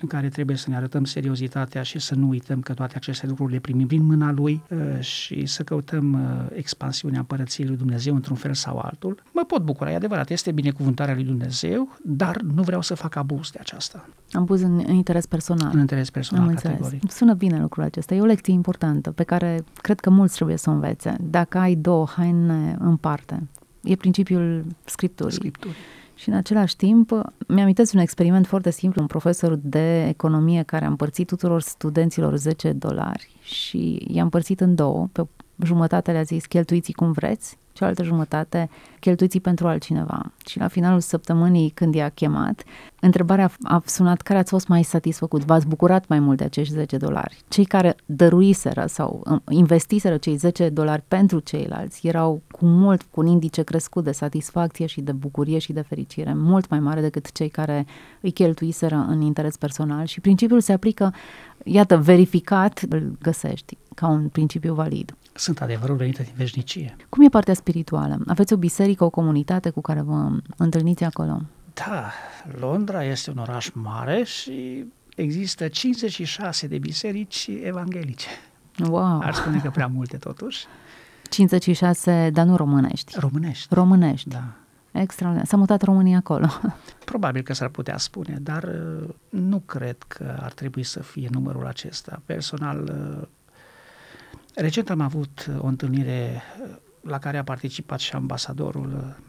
în 0.00 0.08
care 0.08 0.28
trebuie 0.28 0.56
să 0.56 0.70
ne 0.70 0.76
arătăm 0.76 1.04
seriozitatea 1.04 1.82
și 1.82 1.98
să 1.98 2.14
nu 2.14 2.28
uităm 2.28 2.60
că 2.60 2.74
toate 2.74 2.92
aceste 2.96 3.26
lucruri 3.26 3.52
le 3.52 3.58
primim 3.58 3.86
prin 3.86 4.04
mâna 4.04 4.32
Lui 4.32 4.62
uh, 4.70 5.00
și 5.00 5.46
să 5.46 5.62
căutăm 5.62 6.12
uh, 6.12 6.56
expansiunea 6.56 7.18
Împărăției 7.18 7.66
Lui 7.66 7.76
Dumnezeu 7.76 8.14
într-un 8.14 8.36
fel 8.36 8.54
sau 8.54 8.78
altul. 8.78 9.22
Mă 9.32 9.44
pot 9.46 9.62
bucura, 9.62 9.92
e 9.92 9.94
adevărat, 9.94 10.30
este 10.30 10.52
binecuvântarea 10.52 11.14
Lui 11.14 11.24
Dumnezeu, 11.24 11.96
dar 12.02 12.40
nu 12.40 12.62
vreau 12.62 12.80
să 12.80 12.94
fac 12.94 13.16
abuz 13.16 13.50
de 13.50 13.58
aceasta. 13.60 14.08
Abuz 14.32 14.62
în, 14.62 14.82
în 14.86 14.94
interes 14.94 15.26
personal. 15.26 15.70
În 15.74 15.80
interes 15.80 16.10
personal, 16.10 16.48
Am 16.48 16.54
categoric. 16.54 17.10
Sună 17.10 17.34
bine 17.34 17.60
lucrul 17.60 17.82
acesta. 17.82 18.14
E 18.14 18.20
o 18.20 18.24
lecție 18.24 18.52
importantă 18.52 19.10
pe 19.10 19.22
care 19.22 19.64
cred 19.80 20.00
că 20.00 20.10
mulți 20.10 20.34
trebuie 20.34 20.56
să 20.56 20.70
o 20.70 20.72
învețe. 20.72 21.16
Dacă 21.20 21.58
ai 21.58 21.74
două 21.74 22.06
haine 22.16 22.76
în 22.78 22.96
parte, 22.96 23.48
e 23.82 23.96
principiul 23.96 24.64
Scripturii. 24.84 25.34
Scripturii. 25.34 25.76
Și 26.16 26.28
în 26.28 26.34
același 26.34 26.76
timp, 26.76 27.10
mi-am 27.48 27.66
un 27.92 28.00
experiment 28.00 28.46
foarte 28.46 28.70
simplu, 28.70 29.00
un 29.00 29.06
profesor 29.06 29.54
de 29.62 30.08
economie 30.08 30.62
care 30.62 30.84
a 30.84 30.88
împărțit 30.88 31.26
tuturor 31.26 31.60
studenților 31.60 32.36
10 32.36 32.72
dolari 32.72 33.30
și 33.42 34.06
i-a 34.08 34.22
împărțit 34.22 34.60
în 34.60 34.74
două, 34.74 35.08
pe 35.12 35.26
jumătate 35.64 36.12
le-a 36.12 36.22
zis 36.22 36.46
cheltuiți 36.46 36.92
cum 36.92 37.12
vreți 37.12 37.58
cealaltă 37.76 38.02
jumătate 38.02 38.70
cheltuiți 39.00 39.38
pentru 39.38 39.66
altcineva. 39.66 40.32
Și 40.46 40.58
la 40.58 40.68
finalul 40.68 41.00
săptămânii, 41.00 41.70
când 41.70 41.94
i-a 41.94 42.08
chemat, 42.08 42.64
întrebarea 43.00 43.50
a 43.62 43.82
sunat 43.84 44.20
care 44.20 44.38
ați 44.38 44.50
fost 44.50 44.68
mai 44.68 44.82
satisfăcut, 44.82 45.44
v-ați 45.44 45.66
bucurat 45.66 46.08
mai 46.08 46.18
mult 46.18 46.38
de 46.38 46.44
acești 46.44 46.74
10 46.74 46.96
dolari. 46.96 47.38
Cei 47.48 47.64
care 47.64 47.96
dăruiseră 48.06 48.86
sau 48.86 49.22
um, 49.24 49.42
investiseră 49.48 50.16
cei 50.16 50.36
10 50.36 50.68
dolari 50.68 51.02
pentru 51.08 51.38
ceilalți 51.38 52.06
erau 52.06 52.42
cu 52.50 52.64
mult, 52.64 53.02
cu 53.02 53.20
un 53.20 53.26
indice 53.26 53.62
crescut 53.62 54.04
de 54.04 54.12
satisfacție 54.12 54.86
și 54.86 55.00
de 55.00 55.12
bucurie 55.12 55.58
și 55.58 55.72
de 55.72 55.80
fericire, 55.80 56.34
mult 56.34 56.68
mai 56.68 56.80
mare 56.80 57.00
decât 57.00 57.32
cei 57.32 57.48
care 57.48 57.86
îi 58.20 58.30
cheltuiseră 58.30 59.06
în 59.08 59.20
interes 59.20 59.56
personal 59.56 60.06
și 60.06 60.20
principiul 60.20 60.60
se 60.60 60.72
aplică, 60.72 61.14
iată, 61.64 61.96
verificat, 61.96 62.82
îl 62.88 63.16
găsești 63.22 63.76
ca 63.94 64.06
un 64.08 64.28
principiu 64.28 64.74
valid 64.74 65.14
sunt 65.36 65.60
adevărul 65.60 65.96
venite 65.96 66.22
din 66.22 66.32
veșnicie. 66.36 66.96
Cum 67.08 67.24
e 67.24 67.28
partea 67.28 67.54
spirituală? 67.54 68.18
Aveți 68.26 68.52
o 68.52 68.56
biserică, 68.56 69.04
o 69.04 69.10
comunitate 69.10 69.70
cu 69.70 69.80
care 69.80 70.00
vă 70.00 70.30
întâlniți 70.56 71.04
acolo? 71.04 71.42
Da, 71.74 72.10
Londra 72.58 73.04
este 73.04 73.30
un 73.30 73.38
oraș 73.38 73.70
mare 73.72 74.22
și 74.22 74.84
există 75.16 75.68
56 75.68 76.66
de 76.66 76.78
biserici 76.78 77.50
evanghelice. 77.62 78.28
Wow! 78.88 79.20
Ar 79.20 79.34
spune 79.34 79.58
că 79.58 79.70
prea 79.70 79.86
multe 79.86 80.16
totuși. 80.16 80.66
56, 81.30 82.30
dar 82.32 82.46
nu 82.46 82.56
românești. 82.56 83.18
Românești. 83.18 83.74
Românești. 83.74 84.28
Da. 84.28 84.42
Extraordinar. 84.92 85.46
S-a 85.46 85.56
mutat 85.56 85.82
România 85.82 86.16
acolo. 86.16 86.46
Probabil 87.04 87.42
că 87.42 87.52
s-ar 87.52 87.68
putea 87.68 87.96
spune, 87.96 88.38
dar 88.40 88.62
uh, 88.62 89.08
nu 89.28 89.58
cred 89.58 89.96
că 90.08 90.38
ar 90.40 90.52
trebui 90.52 90.82
să 90.82 91.02
fie 91.02 91.28
numărul 91.30 91.66
acesta. 91.66 92.22
Personal, 92.24 92.82
uh, 93.20 93.28
Recent 94.58 94.90
am 94.90 95.00
avut 95.00 95.46
uh, 95.48 95.62
o 95.62 95.66
întâlnire 95.66 96.42
uh, 96.62 96.76
la 97.00 97.18
care 97.18 97.38
a 97.38 97.42
participat 97.42 98.00
și 98.00 98.14
ambasadorul, 98.14 98.92
uh, 98.92 99.24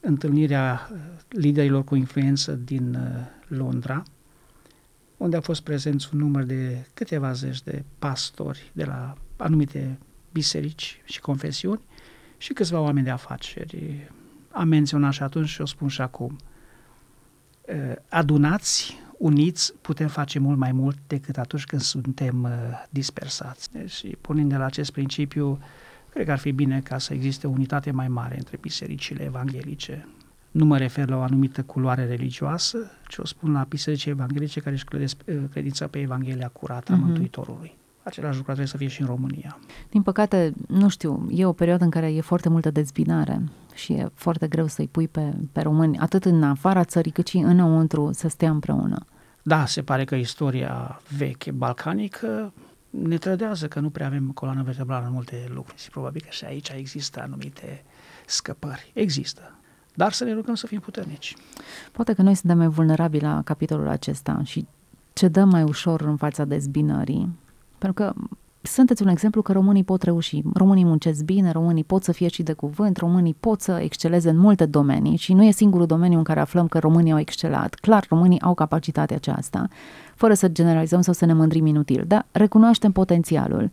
întâlnirea 0.00 0.90
liderilor 1.28 1.84
cu 1.84 1.94
influență 1.94 2.52
din 2.52 2.98
Londra, 3.46 4.02
unde 5.16 5.36
a 5.36 5.40
fost 5.40 5.62
prezenți 5.62 6.08
un 6.12 6.18
număr 6.18 6.42
de 6.42 6.86
câteva 6.94 7.32
zeci 7.32 7.62
de 7.62 7.84
pastori 7.98 8.70
de 8.72 8.84
la 8.84 9.14
anumite 9.36 9.98
biserici 10.32 11.02
și 11.04 11.20
confesiuni 11.20 11.80
și 12.36 12.52
câțiva 12.52 12.80
oameni 12.80 13.04
de 13.04 13.10
afaceri. 13.10 14.10
Am 14.50 14.68
menționat 14.68 15.12
și 15.12 15.22
atunci 15.22 15.48
și 15.48 15.60
o 15.60 15.66
spun 15.66 15.88
și 15.88 16.00
acum. 16.00 16.36
Adunați 18.08 18.96
uniți 19.24 19.74
putem 19.80 20.08
face 20.08 20.38
mult 20.38 20.58
mai 20.58 20.72
mult 20.72 20.96
decât 21.06 21.36
atunci 21.38 21.64
când 21.64 21.82
suntem 21.82 22.42
uh, 22.42 22.50
dispersați. 22.90 23.70
Și 23.86 24.16
pornind 24.20 24.48
de 24.48 24.56
la 24.56 24.64
acest 24.64 24.92
principiu, 24.92 25.58
cred 26.08 26.26
că 26.26 26.32
ar 26.32 26.38
fi 26.38 26.52
bine 26.52 26.80
ca 26.80 26.98
să 26.98 27.14
existe 27.14 27.46
o 27.46 27.50
unitate 27.50 27.90
mai 27.90 28.08
mare 28.08 28.36
între 28.36 28.58
bisericile 28.60 29.24
evanghelice. 29.24 30.08
Nu 30.50 30.64
mă 30.64 30.78
refer 30.78 31.08
la 31.08 31.16
o 31.16 31.20
anumită 31.20 31.62
culoare 31.62 32.06
religioasă, 32.06 32.78
ci 33.08 33.16
o 33.16 33.26
spun 33.26 33.52
la 33.52 33.66
bisericile 33.68 34.12
evanghelice 34.12 34.60
care 34.60 34.74
își 34.74 35.12
uh, 35.26 35.36
credința 35.50 35.86
pe 35.86 35.98
Evanghelia 36.00 36.48
curată 36.48 36.92
a 36.92 36.96
uh-huh. 36.96 37.00
Mântuitorului. 37.00 37.76
Același 38.02 38.36
lucru 38.36 38.44
trebuie 38.44 38.66
să 38.66 38.76
fie 38.76 38.88
și 38.88 39.00
în 39.00 39.06
România. 39.06 39.58
Din 39.90 40.02
păcate, 40.02 40.52
nu 40.68 40.88
știu, 40.88 41.26
e 41.30 41.46
o 41.46 41.52
perioadă 41.52 41.84
în 41.84 41.90
care 41.90 42.12
e 42.12 42.20
foarte 42.20 42.48
multă 42.48 42.70
dezbinare 42.70 43.42
și 43.74 43.92
e 43.92 44.10
foarte 44.14 44.48
greu 44.48 44.66
să-i 44.66 44.88
pui 44.88 45.08
pe, 45.08 45.34
pe 45.52 45.60
români, 45.60 45.98
atât 45.98 46.24
în 46.24 46.42
afara 46.42 46.84
țării, 46.84 47.12
cât 47.12 47.26
și 47.26 47.36
înăuntru, 47.36 48.10
să 48.12 48.28
stea 48.28 48.50
împreună. 48.50 49.06
Da, 49.46 49.66
se 49.66 49.82
pare 49.82 50.04
că 50.04 50.14
istoria 50.14 51.00
veche 51.16 51.50
balcanică 51.50 52.52
ne 52.90 53.18
trădează 53.18 53.68
că 53.68 53.80
nu 53.80 53.90
prea 53.90 54.06
avem 54.06 54.30
coloană 54.30 54.62
vertebrală 54.62 55.06
în 55.06 55.12
multe 55.12 55.50
lucruri 55.54 55.80
și 55.80 55.90
probabil 55.90 56.20
că 56.24 56.30
și 56.30 56.44
aici 56.44 56.68
există 56.68 57.20
anumite 57.22 57.84
scăpări. 58.26 58.90
Există. 58.94 59.58
Dar 59.94 60.12
să 60.12 60.24
ne 60.24 60.32
rugăm 60.32 60.54
să 60.54 60.66
fim 60.66 60.80
puternici. 60.80 61.36
Poate 61.92 62.12
că 62.12 62.22
noi 62.22 62.34
suntem 62.34 62.58
mai 62.58 62.66
vulnerabili 62.66 63.22
la 63.22 63.42
capitolul 63.42 63.88
acesta 63.88 64.40
și 64.44 64.66
cedăm 65.12 65.48
mai 65.48 65.62
ușor 65.62 66.00
în 66.00 66.16
fața 66.16 66.44
dezbinării, 66.44 67.38
pentru 67.78 68.04
că 68.04 68.14
sunteți 68.66 69.02
un 69.02 69.08
exemplu 69.08 69.42
că 69.42 69.52
românii 69.52 69.84
pot 69.84 70.02
reuși. 70.02 70.42
Românii 70.54 70.84
muncesc 70.84 71.24
bine, 71.24 71.50
românii 71.50 71.84
pot 71.84 72.04
să 72.04 72.12
fie 72.12 72.28
și 72.28 72.42
de 72.42 72.52
cuvânt, 72.52 72.96
românii 72.96 73.36
pot 73.40 73.60
să 73.60 73.78
exceleze 73.82 74.30
în 74.30 74.36
multe 74.36 74.66
domenii 74.66 75.16
și 75.16 75.32
nu 75.32 75.42
e 75.44 75.50
singurul 75.50 75.86
domeniu 75.86 76.18
în 76.18 76.24
care 76.24 76.40
aflăm 76.40 76.68
că 76.68 76.78
românii 76.78 77.12
au 77.12 77.18
excelat. 77.18 77.74
Clar, 77.74 78.06
românii 78.08 78.40
au 78.40 78.54
capacitatea 78.54 79.16
aceasta, 79.16 79.68
fără 80.14 80.34
să 80.34 80.48
generalizăm 80.48 81.00
sau 81.00 81.14
să 81.14 81.24
ne 81.24 81.32
mândrim 81.32 81.66
inutil, 81.66 82.04
dar 82.06 82.26
recunoaștem 82.30 82.92
potențialul. 82.92 83.70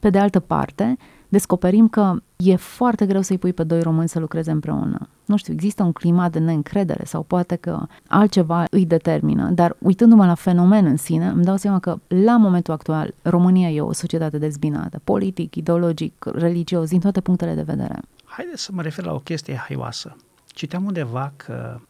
Pe 0.00 0.10
de 0.10 0.18
altă 0.18 0.40
parte, 0.40 0.96
descoperim 1.28 1.88
că 1.88 2.14
e 2.44 2.56
foarte 2.56 3.06
greu 3.06 3.20
să-i 3.20 3.38
pui 3.38 3.52
pe 3.52 3.64
doi 3.64 3.82
români 3.82 4.08
să 4.08 4.18
lucreze 4.18 4.50
împreună. 4.50 5.08
Nu 5.24 5.36
știu, 5.36 5.52
există 5.52 5.82
un 5.82 5.92
climat 5.92 6.32
de 6.32 6.38
neîncredere 6.38 7.04
sau 7.04 7.22
poate 7.22 7.56
că 7.56 7.86
altceva 8.06 8.64
îi 8.70 8.86
determină, 8.86 9.50
dar 9.50 9.76
uitându-mă 9.78 10.26
la 10.26 10.34
fenomen 10.34 10.86
în 10.86 10.96
sine, 10.96 11.26
îmi 11.26 11.44
dau 11.44 11.56
seama 11.56 11.78
că 11.78 11.98
la 12.06 12.36
momentul 12.36 12.74
actual 12.74 13.14
România 13.22 13.70
e 13.70 13.80
o 13.80 13.92
societate 13.92 14.38
dezbinată, 14.38 15.00
politic, 15.04 15.54
ideologic, 15.54 16.24
religios, 16.34 16.88
din 16.88 17.00
toate 17.00 17.20
punctele 17.20 17.54
de 17.54 17.62
vedere. 17.62 18.00
Haideți 18.24 18.62
să 18.62 18.70
mă 18.72 18.82
refer 18.82 19.04
la 19.04 19.12
o 19.12 19.18
chestie 19.18 19.54
haioasă. 19.54 20.16
Citeam 20.46 20.84
undeva 20.84 21.32
că 21.36 21.80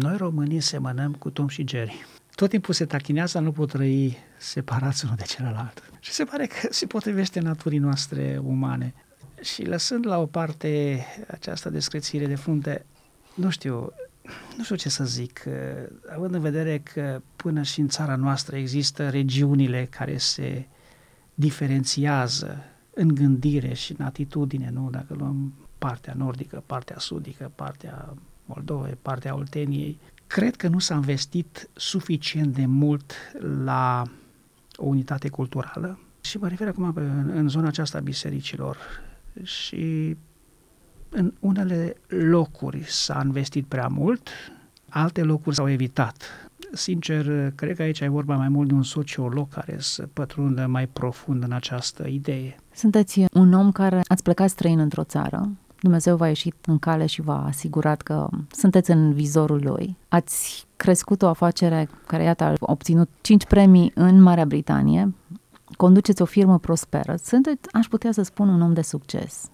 noi 0.00 0.16
românii 0.16 0.60
semănăm 0.60 1.12
cu 1.12 1.30
Tom 1.30 1.48
și 1.48 1.64
Jerry 1.68 2.06
tot 2.34 2.50
timpul 2.50 2.74
se 2.74 2.84
tachinează, 2.84 3.38
nu 3.38 3.52
pot 3.52 3.68
trăi 3.68 4.16
separați 4.38 5.04
unul 5.04 5.16
de 5.16 5.24
celălalt. 5.26 5.82
Și 6.00 6.12
se 6.12 6.24
pare 6.24 6.46
că 6.46 6.68
se 6.70 6.86
potrivește 6.86 7.40
naturii 7.40 7.78
noastre 7.78 8.40
umane. 8.44 8.94
Și 9.42 9.64
lăsând 9.64 10.06
la 10.06 10.18
o 10.18 10.26
parte 10.26 11.04
această 11.28 11.70
descriere 11.70 12.26
de 12.26 12.34
frunte, 12.34 12.86
nu 13.34 13.50
știu, 13.50 13.92
nu 14.56 14.64
știu 14.64 14.76
ce 14.76 14.88
să 14.88 15.04
zic, 15.04 15.42
având 16.14 16.34
în 16.34 16.40
vedere 16.40 16.78
că 16.78 17.22
până 17.36 17.62
și 17.62 17.80
în 17.80 17.88
țara 17.88 18.16
noastră 18.16 18.56
există 18.56 19.08
regiunile 19.08 19.88
care 19.90 20.16
se 20.16 20.66
diferențiază 21.34 22.64
în 22.94 23.14
gândire 23.14 23.74
și 23.74 23.94
în 23.98 24.04
atitudine, 24.04 24.70
nu? 24.72 24.88
Dacă 24.90 25.14
luăm 25.14 25.52
partea 25.78 26.14
nordică, 26.16 26.62
partea 26.66 26.98
sudică, 26.98 27.52
partea 27.54 28.14
Moldovei, 28.44 28.98
partea 29.02 29.34
Olteniei, 29.34 29.98
Cred 30.32 30.56
că 30.56 30.68
nu 30.68 30.78
s-a 30.78 30.94
investit 30.94 31.68
suficient 31.72 32.54
de 32.54 32.66
mult 32.66 33.12
la 33.64 34.02
o 34.76 34.86
unitate 34.86 35.28
culturală 35.28 35.98
și 36.20 36.38
mă 36.38 36.48
refer 36.48 36.68
acum 36.68 36.92
în, 36.94 37.30
în 37.34 37.48
zona 37.48 37.68
aceasta 37.68 37.98
a 37.98 38.00
bisericilor 38.00 38.76
și 39.42 40.16
în 41.08 41.32
unele 41.40 41.94
locuri 42.06 42.82
s-a 42.86 43.22
investit 43.24 43.66
prea 43.66 43.86
mult, 43.86 44.28
alte 44.88 45.22
locuri 45.22 45.54
s-au 45.54 45.70
evitat. 45.70 46.22
Sincer, 46.72 47.52
cred 47.54 47.76
că 47.76 47.82
aici 47.82 48.00
e 48.00 48.08
vorba 48.08 48.36
mai 48.36 48.48
mult 48.48 48.68
de 48.68 48.74
un 48.74 48.82
sociolog 48.82 49.48
care 49.48 49.76
să 49.78 50.08
pătrundă 50.12 50.66
mai 50.66 50.86
profund 50.86 51.42
în 51.42 51.52
această 51.52 52.06
idee. 52.06 52.56
Sunteți 52.74 53.24
un 53.32 53.52
om 53.52 53.72
care 53.72 54.00
ați 54.08 54.22
plecat 54.22 54.48
străin 54.48 54.78
într-o 54.78 55.04
țară, 55.04 55.50
Dumnezeu 55.82 56.16
v-a 56.16 56.28
ieșit 56.28 56.54
în 56.66 56.78
cale 56.78 57.06
și 57.06 57.20
v-a 57.20 57.44
asigurat 57.46 58.02
că 58.02 58.28
sunteți 58.50 58.90
în 58.90 59.12
vizorul 59.12 59.60
lui. 59.62 59.96
Ați 60.08 60.66
crescut 60.76 61.22
o 61.22 61.28
afacere 61.28 61.88
care, 62.06 62.22
iată, 62.22 62.44
a 62.44 62.54
obținut 62.60 63.08
5 63.20 63.44
premii 63.46 63.92
în 63.94 64.22
Marea 64.22 64.44
Britanie, 64.44 65.14
conduceți 65.76 66.22
o 66.22 66.24
firmă 66.24 66.58
prosperă, 66.58 67.16
sunteți, 67.24 67.72
aș 67.72 67.86
putea 67.86 68.12
să 68.12 68.22
spun, 68.22 68.48
un 68.48 68.60
om 68.60 68.72
de 68.72 68.82
succes. 68.82 69.50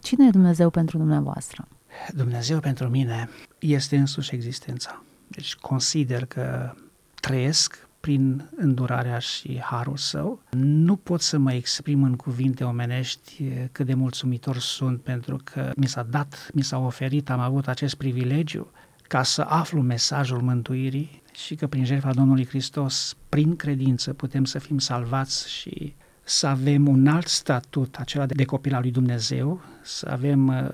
Cine 0.00 0.26
e 0.26 0.30
Dumnezeu 0.30 0.70
pentru 0.70 0.98
dumneavoastră? 0.98 1.68
Dumnezeu 2.14 2.60
pentru 2.60 2.88
mine 2.88 3.28
este 3.58 3.96
însuși 3.96 4.34
existența. 4.34 5.02
Deci 5.28 5.54
consider 5.54 6.24
că 6.26 6.74
trăiesc 7.14 7.88
prin 8.00 8.50
îndurarea 8.56 9.18
și 9.18 9.60
harul 9.60 9.96
său. 9.96 10.42
Nu 10.50 10.96
pot 10.96 11.20
să 11.20 11.38
mă 11.38 11.52
exprim 11.52 12.02
în 12.02 12.16
cuvinte 12.16 12.64
omenești 12.64 13.44
cât 13.72 13.86
de 13.86 13.94
mulțumitor 13.94 14.58
sunt 14.58 15.00
pentru 15.00 15.38
că 15.44 15.70
mi 15.76 15.86
s-a 15.86 16.02
dat, 16.02 16.48
mi 16.54 16.62
s-a 16.62 16.78
oferit, 16.78 17.30
am 17.30 17.40
avut 17.40 17.68
acest 17.68 17.94
privilegiu 17.94 18.70
ca 19.08 19.22
să 19.22 19.42
aflu 19.42 19.80
mesajul 19.80 20.40
mântuirii 20.40 21.22
și 21.36 21.54
că 21.54 21.66
prin 21.66 21.84
jertfa 21.84 22.12
Domnului 22.12 22.46
Hristos, 22.46 23.16
prin 23.28 23.56
credință, 23.56 24.12
putem 24.12 24.44
să 24.44 24.58
fim 24.58 24.78
salvați 24.78 25.50
și 25.50 25.94
să 26.22 26.46
avem 26.46 26.88
un 26.88 27.06
alt 27.06 27.26
statut, 27.26 27.96
acela 27.96 28.26
de 28.26 28.44
copil 28.44 28.74
al 28.74 28.80
lui 28.80 28.90
Dumnezeu, 28.90 29.60
să 29.82 30.08
avem 30.10 30.46
uh, 30.48 30.68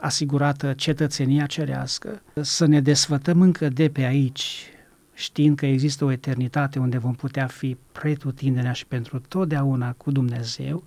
asigurată 0.00 0.72
cetățenia 0.72 1.46
cerească, 1.46 2.22
să 2.40 2.66
ne 2.66 2.80
desfătăm 2.80 3.40
încă 3.40 3.68
de 3.68 3.88
pe 3.88 4.02
aici, 4.02 4.70
știind 5.14 5.56
că 5.56 5.66
există 5.66 6.04
o 6.04 6.10
eternitate 6.10 6.78
unde 6.78 6.98
vom 6.98 7.14
putea 7.14 7.46
fi 7.46 7.76
pretutindenea 7.92 8.72
și 8.72 8.86
pentru 8.86 9.18
totdeauna 9.18 9.92
cu 9.92 10.10
Dumnezeu, 10.10 10.84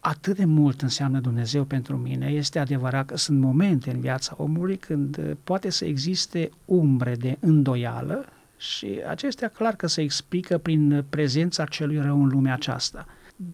atât 0.00 0.36
de 0.36 0.44
mult 0.44 0.82
înseamnă 0.82 1.20
Dumnezeu 1.20 1.64
pentru 1.64 1.96
mine. 1.96 2.26
Este 2.26 2.58
adevărat 2.58 3.06
că 3.06 3.16
sunt 3.16 3.40
momente 3.40 3.90
în 3.90 4.00
viața 4.00 4.34
omului 4.36 4.76
când 4.76 5.18
uh, 5.18 5.30
poate 5.44 5.70
să 5.70 5.84
existe 5.84 6.50
umbre 6.64 7.14
de 7.14 7.36
îndoială 7.40 8.24
și 8.56 9.00
acestea 9.08 9.48
clar 9.48 9.76
că 9.76 9.86
se 9.86 10.00
explică 10.02 10.58
prin 10.58 11.04
prezența 11.08 11.64
celui 11.64 12.00
rău 12.00 12.22
în 12.22 12.28
lumea 12.28 12.54
aceasta. 12.54 13.06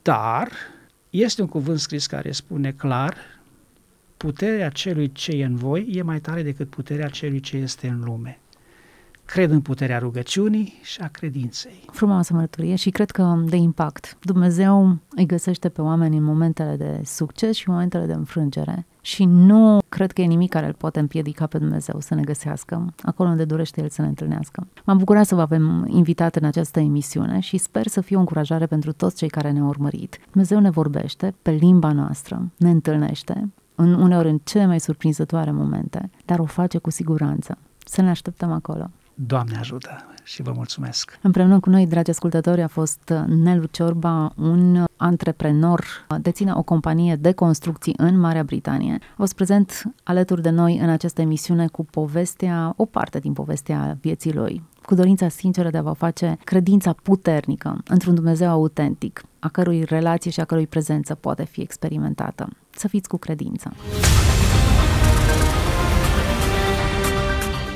Dar 0.03 0.49
este 1.11 1.43
un 1.43 1.49
cuvânt 1.49 1.79
scris 1.79 2.07
care 2.07 2.31
spune 2.31 2.73
clar, 2.73 3.15
puterea 4.17 4.69
celui 4.69 5.13
ce 5.13 5.33
e 5.33 5.45
în 5.45 5.57
voi 5.57 5.89
e 5.93 6.03
mai 6.03 6.21
tare 6.21 6.43
decât 6.43 6.69
puterea 6.69 7.09
celui 7.09 7.41
ce 7.41 7.57
este 7.57 7.89
în 7.89 8.01
lume. 8.05 8.39
Cred 9.25 9.51
în 9.51 9.61
puterea 9.61 9.99
rugăciunii 9.99 10.79
și 10.83 11.01
a 11.01 11.09
credinței. 11.09 11.85
Frumoasă 11.93 12.35
mărturie 12.35 12.75
și 12.75 12.91
cred 12.91 13.11
că 13.11 13.43
de 13.47 13.57
impact. 13.57 14.17
Dumnezeu 14.23 14.99
îi 15.11 15.27
găsește 15.27 15.69
pe 15.69 15.81
oameni 15.81 16.17
în 16.17 16.23
momentele 16.23 16.77
de 16.77 17.01
succes 17.05 17.57
și 17.57 17.69
momentele 17.69 18.07
de 18.07 18.13
înfrângere 18.13 18.87
și 19.01 19.25
nu 19.25 19.79
cred 19.89 20.13
că 20.13 20.21
e 20.21 20.25
nimic 20.25 20.51
care 20.51 20.67
îl 20.67 20.73
poate 20.73 21.01
împiedica 21.01 21.47
pe 21.47 21.59
Dumnezeu 21.59 22.01
să 22.01 22.15
ne 22.15 22.23
găsească 22.23 22.95
acolo 23.03 23.29
unde 23.29 23.45
dorește 23.45 23.81
El 23.83 23.89
să 23.89 24.03
ne 24.03 24.09
întâlnească. 24.09 24.67
M-am 24.85 24.99
bucurat 24.99 25.27
să 25.27 25.35
vă 25.35 25.41
avem 25.41 25.87
invitat 25.89 26.37
în 26.37 26.45
această 26.45 26.81
emisiune 26.81 27.41
și 27.41 27.57
sper 27.59 27.87
să 27.87 28.01
fie 28.01 28.17
o 28.17 28.19
încurajare 28.19 28.67
pentru 28.67 28.93
toți 28.93 29.17
cei 29.17 29.29
care 29.29 29.51
ne-au 29.51 29.67
urmărit. 29.67 30.19
Dumnezeu 30.31 30.61
ne 30.61 30.71
vorbește 30.71 31.35
pe 31.43 31.51
limba 31.51 31.93
noastră, 31.93 32.51
ne 32.57 32.71
întâlnește, 32.71 33.51
în 33.75 33.95
uneori 33.95 34.29
în 34.29 34.41
cele 34.45 34.67
mai 34.67 34.81
surprinzătoare 34.81 35.51
momente, 35.51 36.11
dar 36.25 36.39
o 36.39 36.45
face 36.45 36.79
cu 36.79 36.91
siguranță. 36.91 37.59
Să 37.85 38.03
ne 38.03 38.11
așteptăm 38.11 38.53
acolo. 38.53 38.91
Doamne 39.27 39.57
ajută 39.59 40.07
și 40.23 40.43
vă 40.43 40.53
mulțumesc! 40.55 41.19
Împreună 41.23 41.61
cu 41.61 41.71
noi, 41.71 41.87
dragi 41.87 42.11
ascultători, 42.11 42.63
a 42.63 42.69
fost 42.69 43.13
Nelu 43.27 43.65
Ciorba, 43.71 44.33
un 44.37 44.85
antreprenor, 44.97 45.85
deține 46.21 46.53
o 46.55 46.63
companie 46.63 47.17
de 47.17 47.33
construcții 47.33 47.95
în 47.97 48.19
Marea 48.19 48.43
Britanie. 48.43 48.99
A 49.01 49.15
fost 49.17 49.35
prezent 49.35 49.83
alături 50.03 50.43
de 50.43 50.51
noi 50.51 50.79
în 50.79 50.89
această 50.89 51.21
emisiune 51.21 51.67
cu 51.67 51.85
povestea, 51.85 52.73
o 52.77 52.85
parte 52.85 53.19
din 53.19 53.33
povestea 53.33 53.99
vieții 54.01 54.35
lui, 54.35 54.63
cu 54.83 54.95
dorința 54.95 55.29
sinceră 55.29 55.71
de 55.71 55.79
a 55.79 55.83
vă 55.83 55.93
face 55.93 56.39
credința 56.45 56.93
puternică 57.03 57.79
într-un 57.89 58.15
Dumnezeu 58.15 58.49
autentic, 58.49 59.23
a 59.39 59.49
cărui 59.49 59.85
relație 59.85 60.31
și 60.31 60.41
a 60.41 60.45
cărui 60.45 60.67
prezență 60.67 61.15
poate 61.15 61.45
fi 61.45 61.61
experimentată. 61.61 62.49
Să 62.71 62.89
fiți 62.89 63.09
cu 63.09 63.17
credință! 63.17 63.73